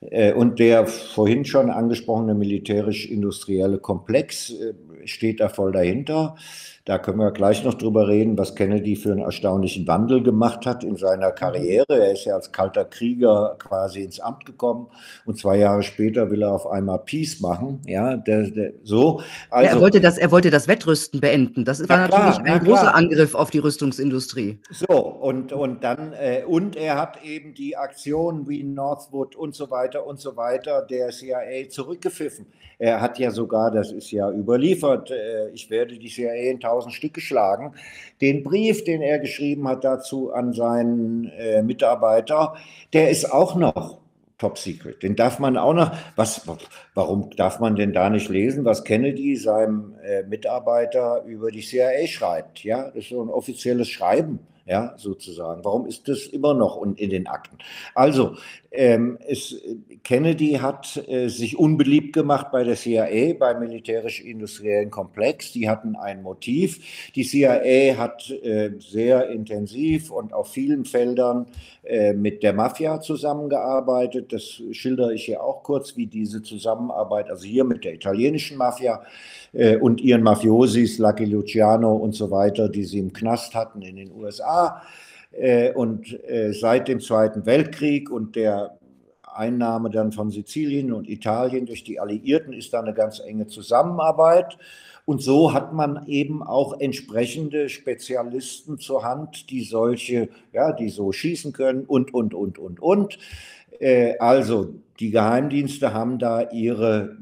[0.00, 4.72] Äh, und der vorhin schon angesprochene militärisch-industrielle Komplex äh,
[5.04, 6.36] steht da voll dahinter.
[6.84, 10.82] Da können wir gleich noch drüber reden, was Kennedy für einen erstaunlichen Wandel gemacht hat
[10.82, 11.32] in seiner.
[11.32, 11.86] Karriere.
[11.88, 14.88] Er ist ja als kalter Krieger quasi ins Amt gekommen
[15.24, 17.80] und zwei Jahre später will er auf einmal Peace machen.
[17.86, 19.22] Ja, der, der, so.
[19.50, 21.64] Also, er, wollte das, er wollte das Wettrüsten beenden.
[21.64, 24.58] Das war klar, natürlich ein großer Angriff auf die Rüstungsindustrie.
[24.70, 29.70] So, und, und dann, äh, und er hat eben die Aktionen wie Northwood und so
[29.70, 32.46] weiter und so weiter der CIA zurückgepfiffen.
[32.78, 36.94] Er hat ja sogar, das ist ja überliefert, äh, ich werde die CIA in tausend
[36.94, 37.74] Stücke schlagen.
[38.20, 42.54] Den Brief, den er geschrieben hat dazu an seinen äh, Mitarbeiter,
[42.92, 43.98] der ist auch noch
[44.38, 45.02] Top Secret.
[45.02, 46.42] Den darf man auch noch, was,
[46.94, 52.06] warum darf man denn da nicht lesen, was Kennedy seinem äh, Mitarbeiter über die CIA
[52.06, 52.64] schreibt?
[52.64, 55.64] Ja, das ist so ein offizielles Schreiben ja, sozusagen.
[55.64, 57.58] Warum ist das immer noch in den Akten?
[57.94, 58.36] Also,
[58.74, 59.54] ähm, es,
[60.02, 65.52] Kennedy hat äh, sich unbeliebt gemacht bei der CIA, beim militärisch-industriellen Komplex.
[65.52, 67.10] Die hatten ein Motiv.
[67.14, 71.46] Die CIA hat äh, sehr intensiv und auf vielen Feldern
[71.82, 74.32] äh, mit der Mafia zusammengearbeitet.
[74.32, 79.02] Das schildere ich hier auch kurz, wie diese Zusammenarbeit, also hier mit der italienischen Mafia
[79.52, 83.96] äh, und ihren Mafiosis, Lucky Luciano und so weiter, die sie im Knast hatten in
[83.96, 84.80] den USA.
[85.32, 88.78] Äh, und äh, seit dem Zweiten Weltkrieg und der
[89.22, 94.58] Einnahme dann von Sizilien und Italien durch die Alliierten ist da eine ganz enge Zusammenarbeit.
[95.04, 101.10] Und so hat man eben auch entsprechende Spezialisten zur Hand, die solche, ja, die so
[101.12, 103.18] schießen können und, und, und, und, und.
[104.20, 107.16] Also die Geheimdienste haben da ihre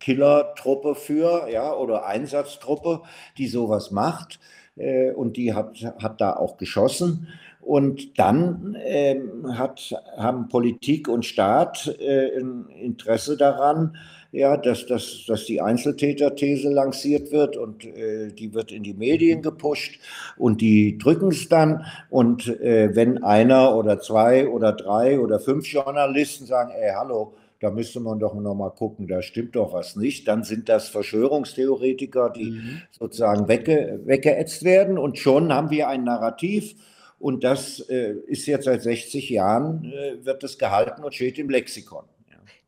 [0.00, 3.02] Killertruppe für, ja, oder Einsatztruppe,
[3.38, 4.40] die sowas macht.
[4.76, 7.28] Äh, und die hat, hat da auch geschossen.
[7.60, 9.20] Und dann äh,
[9.52, 13.96] hat, haben Politik und Staat äh, ein Interesse daran,
[14.32, 19.42] ja, dass, dass, dass die Einzeltäterthese lanciert wird und äh, die wird in die Medien
[19.42, 20.00] gepusht
[20.36, 21.84] und die drücken es dann.
[22.08, 27.70] Und äh, wenn einer oder zwei oder drei oder fünf Journalisten sagen, ey, hallo, da
[27.70, 30.26] müsste man doch noch mal gucken, da stimmt doch was nicht.
[30.26, 32.82] Dann sind das Verschwörungstheoretiker, die mhm.
[32.90, 34.98] sozusagen wegge weggeätzt werden.
[34.98, 36.74] Und schon haben wir ein Narrativ.
[37.18, 41.50] Und das äh, ist jetzt seit 60 Jahren, äh, wird es gehalten und steht im
[41.50, 42.04] Lexikon.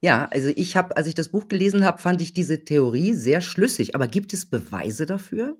[0.03, 3.41] Ja, also ich habe, als ich das Buch gelesen habe, fand ich diese Theorie sehr
[3.41, 3.95] schlüssig.
[3.95, 5.57] Aber gibt es Beweise dafür?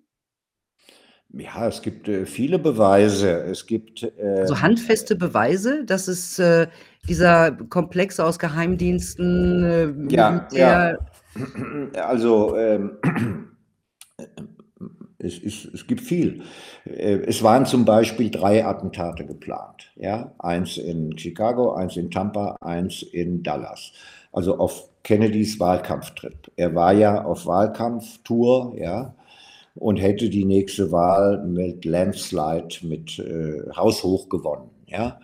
[1.33, 3.31] Ja, es gibt äh, viele Beweise.
[3.45, 4.03] Es gibt.
[4.03, 6.67] Äh, also handfeste Beweise, dass es äh,
[7.09, 10.97] dieser Komplex aus Geheimdiensten, äh, ja, ja.
[11.95, 12.99] Also, ähm,
[15.19, 16.43] es, ist, es gibt viel.
[16.85, 19.91] Äh, es waren zum Beispiel drei Attentate geplant.
[19.97, 20.35] Ja?
[20.39, 23.93] Eins in Chicago, eins in Tampa, eins in Dallas.
[24.33, 26.51] Also auf Kennedys Wahlkampftrip.
[26.57, 29.15] Er war ja auf Wahlkampftour, ja
[29.75, 34.71] und hätte die nächste Wahl mit Landslide, mit äh, haushoch gewonnen.
[34.87, 35.19] Ja?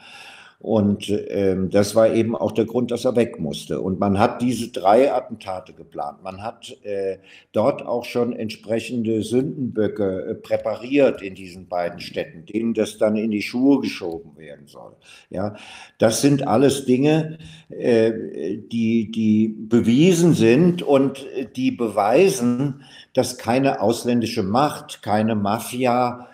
[0.60, 3.80] Und ähm, das war eben auch der Grund, dass er weg musste.
[3.80, 6.24] Und man hat diese drei Attentate geplant.
[6.24, 7.18] Man hat äh,
[7.52, 13.30] dort auch schon entsprechende Sündenböcke äh, präpariert in diesen beiden Städten, denen das dann in
[13.30, 14.96] die Schuhe geschoben werden soll.
[15.30, 15.54] Ja,
[15.98, 18.12] das sind alles Dinge, äh,
[18.56, 22.82] die, die bewiesen sind und die beweisen,
[23.14, 26.28] dass keine ausländische Macht, keine Mafia,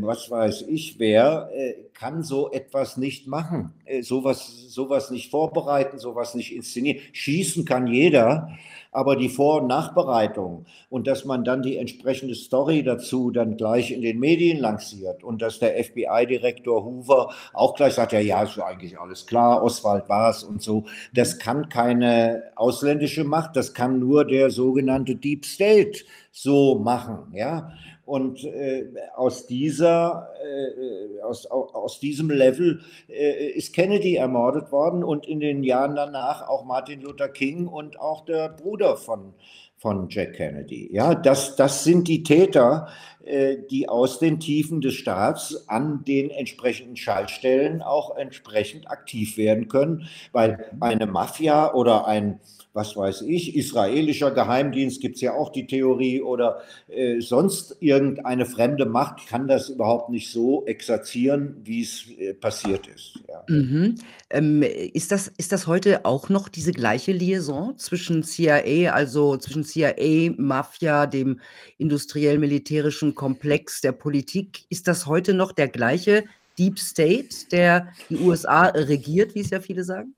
[0.00, 5.98] was weiß ich wer, äh, kann so etwas nicht machen, äh, sowas, sowas nicht vorbereiten,
[5.98, 7.00] sowas nicht inszenieren.
[7.12, 8.50] Schießen kann jeder,
[8.92, 13.92] aber die Vor- und Nachbereitung und dass man dann die entsprechende Story dazu dann gleich
[13.92, 18.58] in den Medien lanciert und dass der FBI-Direktor Hoover auch gleich sagt, ja, ja, ist
[18.58, 20.86] eigentlich alles klar, Oswald war es und so.
[21.14, 27.72] Das kann keine ausländische Macht, das kann nur der sogenannte Deep State so machen, ja.
[28.10, 35.28] Und äh, aus, dieser, äh, aus, aus diesem Level äh, ist Kennedy ermordet worden und
[35.28, 39.32] in den Jahren danach auch Martin Luther King und auch der Bruder von,
[39.76, 40.90] von Jack Kennedy.
[40.92, 42.88] Ja, das, das sind die Täter,
[43.22, 49.68] äh, die aus den Tiefen des Staats an den entsprechenden Schaltstellen auch entsprechend aktiv werden
[49.68, 52.40] können, weil eine Mafia oder ein
[52.80, 58.46] was weiß ich, israelischer Geheimdienst gibt es ja auch die Theorie oder äh, sonst irgendeine
[58.46, 63.20] fremde Macht kann das überhaupt nicht so exerzieren, wie es äh, passiert ist.
[63.28, 63.44] Ja.
[63.48, 63.96] Mhm.
[64.30, 69.64] Ähm, ist, das, ist das heute auch noch diese gleiche Liaison zwischen CIA, also zwischen
[69.64, 71.40] CIA, Mafia, dem
[71.76, 74.64] industriell-militärischen Komplex der Politik?
[74.70, 76.24] Ist das heute noch der gleiche
[76.58, 80.14] Deep State, der die USA regiert, wie es ja viele sagen?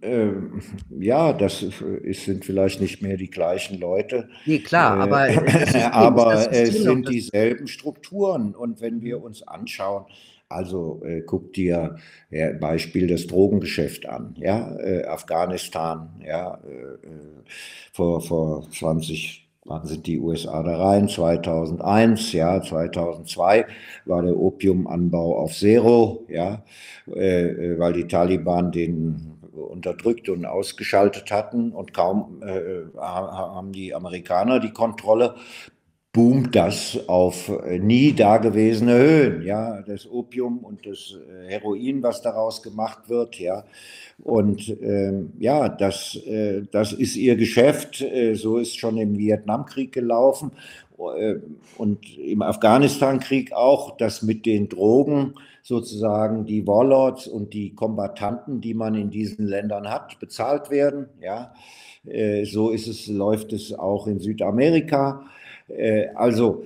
[0.00, 0.60] Ähm,
[1.00, 4.28] ja, das ist, sind vielleicht nicht mehr die gleichen Leute.
[4.46, 8.54] Nee, klar, aber, äh, aber es sind dieselben Strukturen.
[8.54, 9.24] Und wenn wir mhm.
[9.24, 10.04] uns anschauen,
[10.48, 11.96] also äh, guck dir
[12.30, 17.42] ja, Beispiel das Drogengeschäft an, ja, äh, Afghanistan, ja, äh, äh
[17.92, 21.08] vor, vor 20, wann sind die USA da rein?
[21.08, 23.66] 2001, ja, 2002
[24.04, 26.62] war der Opiumanbau auf Zero, ja,
[27.06, 34.60] äh, weil die Taliban den unterdrückt und ausgeschaltet hatten und kaum äh, haben die Amerikaner
[34.60, 35.34] die Kontrolle,
[36.12, 42.20] boomt das auf äh, nie dagewesene Höhen, ja, das Opium und das äh, Heroin, was
[42.20, 43.64] daraus gemacht wird, ja,
[44.22, 49.92] und ähm, ja, das, äh, das ist ihr Geschäft, äh, so ist schon im Vietnamkrieg
[49.92, 50.52] gelaufen
[51.78, 58.74] und im Afghanistankrieg auch, dass mit den Drogen sozusagen die Warlords und die Kombattanten, die
[58.74, 61.54] man in diesen Ländern hat, bezahlt werden, ja,
[62.04, 65.24] äh, so ist es, läuft es auch in Südamerika.
[65.68, 66.64] Äh, also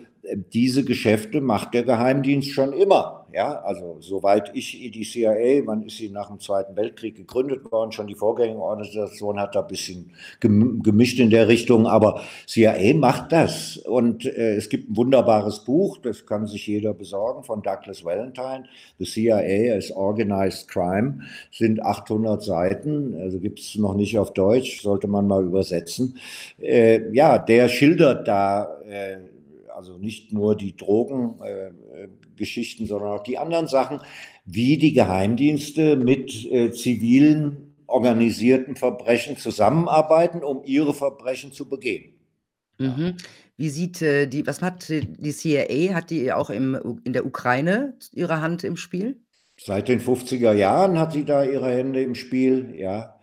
[0.53, 3.27] diese Geschäfte macht der Geheimdienst schon immer.
[3.33, 7.93] Ja, also soweit ich die CIA, man ist sie nach dem Zweiten Weltkrieg gegründet worden,
[7.93, 13.77] schon die Vorgängerorganisation hat da ein bisschen gemischt in der Richtung, aber CIA macht das.
[13.77, 18.65] Und äh, es gibt ein wunderbares Buch, das kann sich jeder besorgen, von Douglas Valentine,
[18.99, 21.21] The CIA as Organized Crime,
[21.51, 26.17] sind 800 Seiten, also gibt es noch nicht auf Deutsch, sollte man mal übersetzen.
[26.59, 29.19] Äh, ja, der schildert da äh,
[29.77, 34.01] also nicht nur die Drogengeschichten, äh, sondern auch die anderen Sachen,
[34.47, 42.15] wie die Geheimdienste mit äh, zivilen organisierten Verbrechen zusammenarbeiten, um ihre Verbrechen zu begehen.
[42.79, 43.19] Mhm.
[43.59, 47.99] Wie sieht äh, die, was hat die CIA, hat die auch im, in der Ukraine
[48.13, 49.21] ihre Hand im Spiel?
[49.59, 53.16] Seit den 50er Jahren hat sie da ihre Hände im Spiel, ja.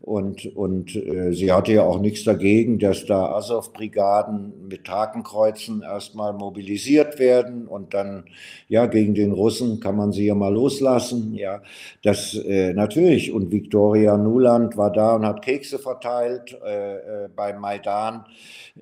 [0.00, 6.32] Und, und äh, sie hatte ja auch nichts dagegen, dass da Azov-Brigaden mit Hakenkreuzen erstmal
[6.32, 8.24] mobilisiert werden und dann,
[8.68, 11.34] ja, gegen den Russen kann man sie ja mal loslassen.
[11.34, 11.62] Ja,
[12.04, 13.32] das äh, natürlich.
[13.32, 18.24] Und Viktoria Nuland war da und hat Kekse verteilt äh, äh beim Maidan.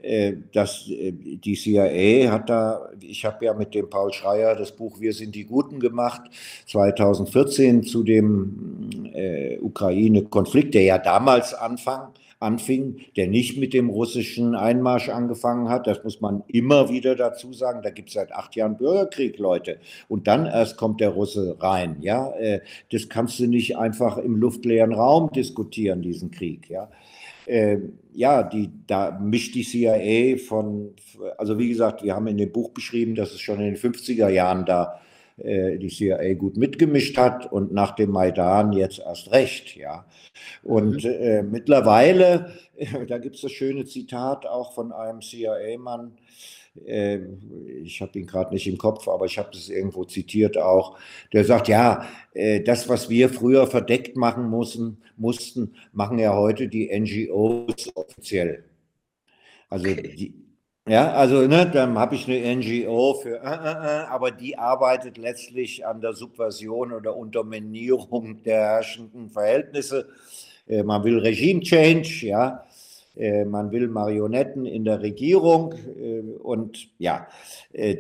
[0.02, 4.72] Äh, das, äh, die CIA hat da, ich habe ja mit dem Paul Schreier das
[4.72, 6.22] Buch Wir sind die Guten gemacht,
[6.66, 8.92] 2014 zu dem
[9.62, 12.08] Ukraine-Konflikt, der ja damals anfang,
[12.40, 15.86] anfing, der nicht mit dem russischen Einmarsch angefangen hat.
[15.86, 17.80] Das muss man immer wieder dazu sagen.
[17.82, 19.78] Da gibt es seit acht Jahren Bürgerkrieg, Leute.
[20.08, 21.98] Und dann erst kommt der Russe rein.
[22.00, 26.68] Ja, äh, das kannst du nicht einfach im luftleeren Raum diskutieren, diesen Krieg.
[26.68, 26.90] Ja.
[27.46, 27.78] Äh,
[28.12, 30.94] ja, die, da mischt die CIA von,
[31.38, 34.28] also wie gesagt, wir haben in dem Buch beschrieben, dass es schon in den 50er
[34.28, 35.06] Jahren da äh,
[35.38, 40.06] die CIA gut mitgemischt hat und nach dem Maidan jetzt erst recht, ja.
[40.62, 41.10] Und mhm.
[41.10, 46.16] äh, mittlerweile, äh, da gibt es das schöne Zitat auch von einem CIA-Mann,
[46.84, 47.18] äh,
[47.82, 50.98] ich habe ihn gerade nicht im Kopf, aber ich habe es irgendwo zitiert auch,
[51.32, 56.68] der sagt, ja, äh, das, was wir früher verdeckt machen mussten, mussten, machen ja heute
[56.68, 58.64] die NGOs offiziell.
[59.68, 60.34] Also die,
[60.88, 65.18] ja, also ne, dann habe ich eine NGO für, äh, äh, äh, aber die arbeitet
[65.18, 70.08] letztlich an der Subversion oder Unterminierung der herrschenden Verhältnisse.
[70.68, 72.64] Äh, man will Regime-Change, ja,
[73.16, 77.26] äh, man will Marionetten in der Regierung äh, und ja,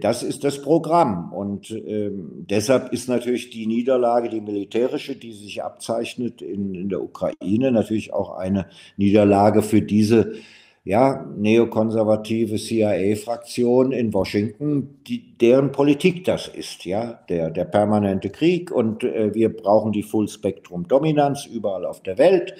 [0.00, 1.32] das ist das Programm.
[1.32, 7.02] Und ähm, deshalb ist natürlich die Niederlage, die militärische, die sich abzeichnet in, in der
[7.02, 10.34] Ukraine, natürlich auch eine Niederlage für diese
[10.86, 18.70] ja, neokonservative CIA-Fraktion in Washington, die, deren Politik das ist, ja, der, der permanente Krieg
[18.70, 22.54] und äh, wir brauchen die Full-Spektrum-Dominanz überall auf der Welt.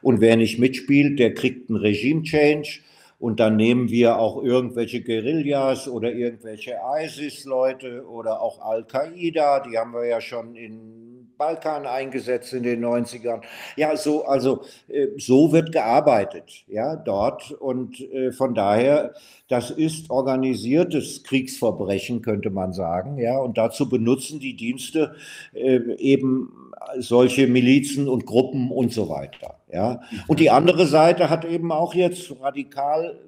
[0.00, 2.82] Und wer nicht mitspielt, der kriegt einen Regime-Change.
[3.18, 9.92] Und dann nehmen wir auch irgendwelche Guerillas oder irgendwelche ISIS-Leute oder auch Al-Qaida, die haben
[9.92, 11.01] wir ja schon in
[11.42, 13.40] Balkan eingesetzt in den 90ern.
[13.74, 17.50] Ja, so, also äh, so wird gearbeitet, ja, dort.
[17.50, 19.14] Und äh, von daher,
[19.48, 23.38] das ist organisiertes Kriegsverbrechen, könnte man sagen, ja.
[23.38, 25.16] Und dazu benutzen die Dienste
[25.52, 26.52] äh, eben
[26.98, 30.00] solche Milizen und Gruppen und so weiter, ja.
[30.28, 33.18] Und die andere Seite hat eben auch jetzt radikal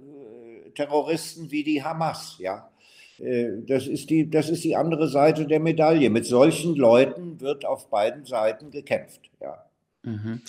[0.76, 2.68] Terroristen wie die Hamas, ja.
[3.18, 6.10] Äh, das ist, die, das ist die andere Seite der Medaille.
[6.10, 9.30] Mit solchen Leuten wird auf beiden Seiten gekämpft.
[9.40, 9.64] Ja.
[10.02, 10.40] Mhm.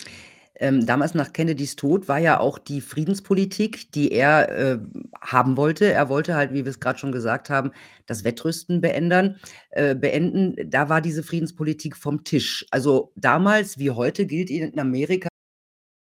[0.58, 4.78] Ähm, damals nach Kennedys Tod war ja auch die Friedenspolitik, die er äh,
[5.20, 5.92] haben wollte.
[5.92, 7.72] Er wollte halt, wie wir es gerade schon gesagt haben,
[8.06, 9.38] das Wettrüsten beenden,
[9.70, 10.56] äh, beenden.
[10.70, 12.66] Da war diese Friedenspolitik vom Tisch.
[12.70, 15.28] Also damals wie heute gilt in Amerika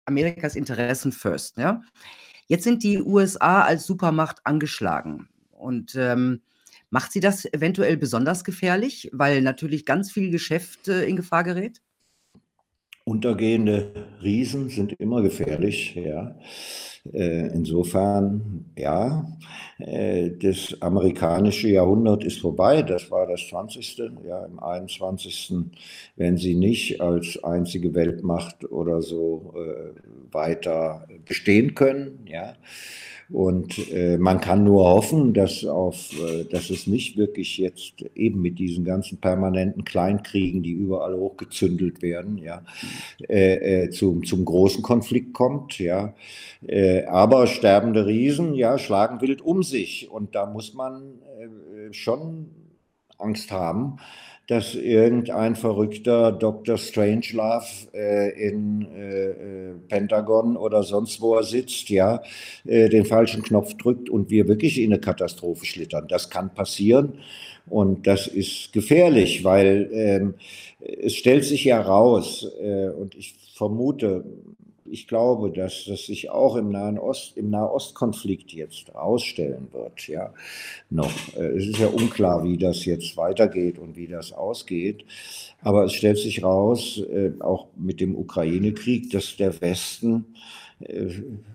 [0.07, 1.59] Amerikas Interessen first.
[1.59, 1.83] Ja?
[2.47, 5.29] Jetzt sind die USA als Supermacht angeschlagen.
[5.61, 6.43] Und ähm,
[6.91, 11.81] macht sie das eventuell besonders gefährlich, weil natürlich ganz viel Geschäft äh, in Gefahr gerät?
[13.05, 16.37] Untergehende Riesen sind immer gefährlich, ja.
[17.13, 19.27] Äh, insofern, ja,
[19.79, 22.83] äh, das amerikanische Jahrhundert ist vorbei.
[22.83, 24.03] Das war das 20.
[24.27, 25.55] Ja, im 21.
[26.17, 32.27] wenn sie nicht als einzige Weltmacht oder so äh, weiter bestehen können.
[32.27, 32.55] Ja.
[33.33, 33.79] Und
[34.19, 36.11] man kann nur hoffen, dass, auf,
[36.51, 42.39] dass es nicht wirklich jetzt eben mit diesen ganzen permanenten Kleinkriegen, die überall hochgezündelt werden,
[42.39, 42.63] ja,
[43.93, 45.79] zum, zum großen Konflikt kommt.
[45.79, 46.13] Ja.
[46.67, 50.11] Äh, aber sterbende Riesen ja, schlagen wild um sich.
[50.11, 52.51] Und da muss man äh, schon
[53.19, 53.99] Angst haben,
[54.51, 56.77] dass irgendein verrückter Dr.
[56.77, 62.21] Strangelove äh, in äh, Pentagon oder sonst wo er sitzt, ja,
[62.65, 66.09] äh, den falschen Knopf drückt und wir wirklich in eine Katastrophe schlittern.
[66.09, 67.21] Das kann passieren
[67.69, 70.35] und das ist gefährlich, weil ähm,
[70.81, 74.25] es stellt sich ja raus äh, und ich vermute,
[74.91, 80.09] ich glaube, dass das sich auch im Nahen Ost, im Nahostkonflikt jetzt ausstellen wird.
[80.09, 80.33] Ja,
[80.91, 81.13] noch.
[81.37, 85.05] Äh, es ist ja unklar, wie das jetzt weitergeht und wie das ausgeht.
[85.63, 90.35] Aber es stellt sich raus, äh, auch mit dem Ukraine-Krieg, dass der Westen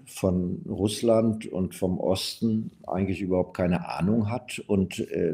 [0.05, 5.33] von Russland und vom Osten eigentlich überhaupt keine Ahnung hat und äh,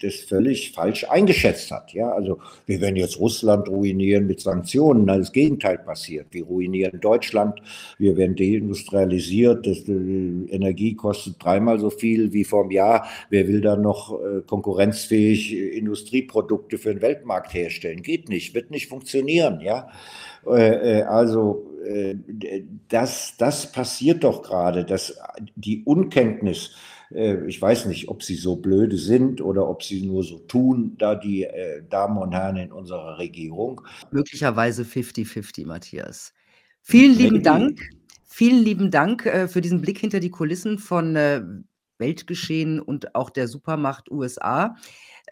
[0.00, 1.92] das völlig falsch eingeschätzt hat.
[1.92, 5.06] Ja, also wir werden jetzt Russland ruinieren mit Sanktionen.
[5.06, 6.28] Das Gegenteil passiert.
[6.30, 7.60] Wir ruinieren Deutschland.
[7.98, 9.66] Wir werden deindustrialisiert.
[9.66, 13.06] Das, die Energie kostet dreimal so viel wie vor einem Jahr.
[13.28, 18.00] Wer will dann noch äh, konkurrenzfähig Industrieprodukte für den Weltmarkt herstellen?
[18.02, 19.60] Geht nicht, wird nicht funktionieren.
[19.60, 19.88] Ja,
[20.44, 21.72] also
[22.88, 25.18] das, das passiert doch gerade, dass
[25.56, 26.74] die Unkenntnis,
[27.10, 30.96] äh, ich weiß nicht, ob sie so blöde sind oder ob sie nur so tun,
[30.98, 33.80] da die äh, Damen und Herren in unserer Regierung.
[34.10, 36.32] Möglicherweise 50-50, Matthias.
[36.82, 37.80] Vielen lieben Dank.
[38.26, 41.16] Vielen lieben Dank äh, für diesen Blick hinter die Kulissen von
[41.98, 44.76] Weltgeschehen und auch der Supermacht USA.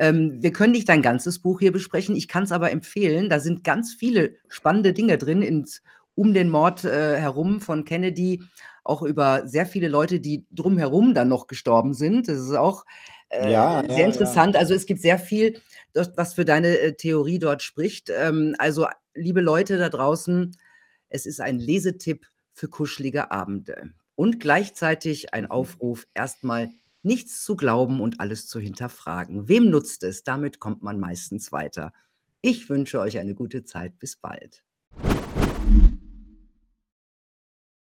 [0.01, 2.17] Ähm, wir können nicht dein ganzes Buch hier besprechen.
[2.17, 3.29] Ich kann es aber empfehlen.
[3.29, 5.83] Da sind ganz viele spannende Dinge drin ins
[6.15, 8.43] um den Mord äh, herum von Kennedy,
[8.83, 12.29] auch über sehr viele Leute, die drumherum dann noch gestorben sind.
[12.29, 12.87] Das ist auch
[13.29, 14.55] äh, ja, sehr ja, interessant.
[14.55, 14.61] Ja.
[14.61, 15.61] Also es gibt sehr viel,
[15.95, 18.11] was für deine äh, Theorie dort spricht.
[18.11, 20.57] Ähm, also liebe Leute da draußen,
[21.11, 25.51] es ist ein Lesetipp für kuschelige Abende und gleichzeitig ein mhm.
[25.51, 26.71] Aufruf, erstmal
[27.03, 29.49] nichts zu glauben und alles zu hinterfragen.
[29.49, 30.23] Wem nutzt es?
[30.23, 31.93] Damit kommt man meistens weiter.
[32.43, 33.99] Ich wünsche euch eine gute Zeit.
[33.99, 34.65] Bis bald.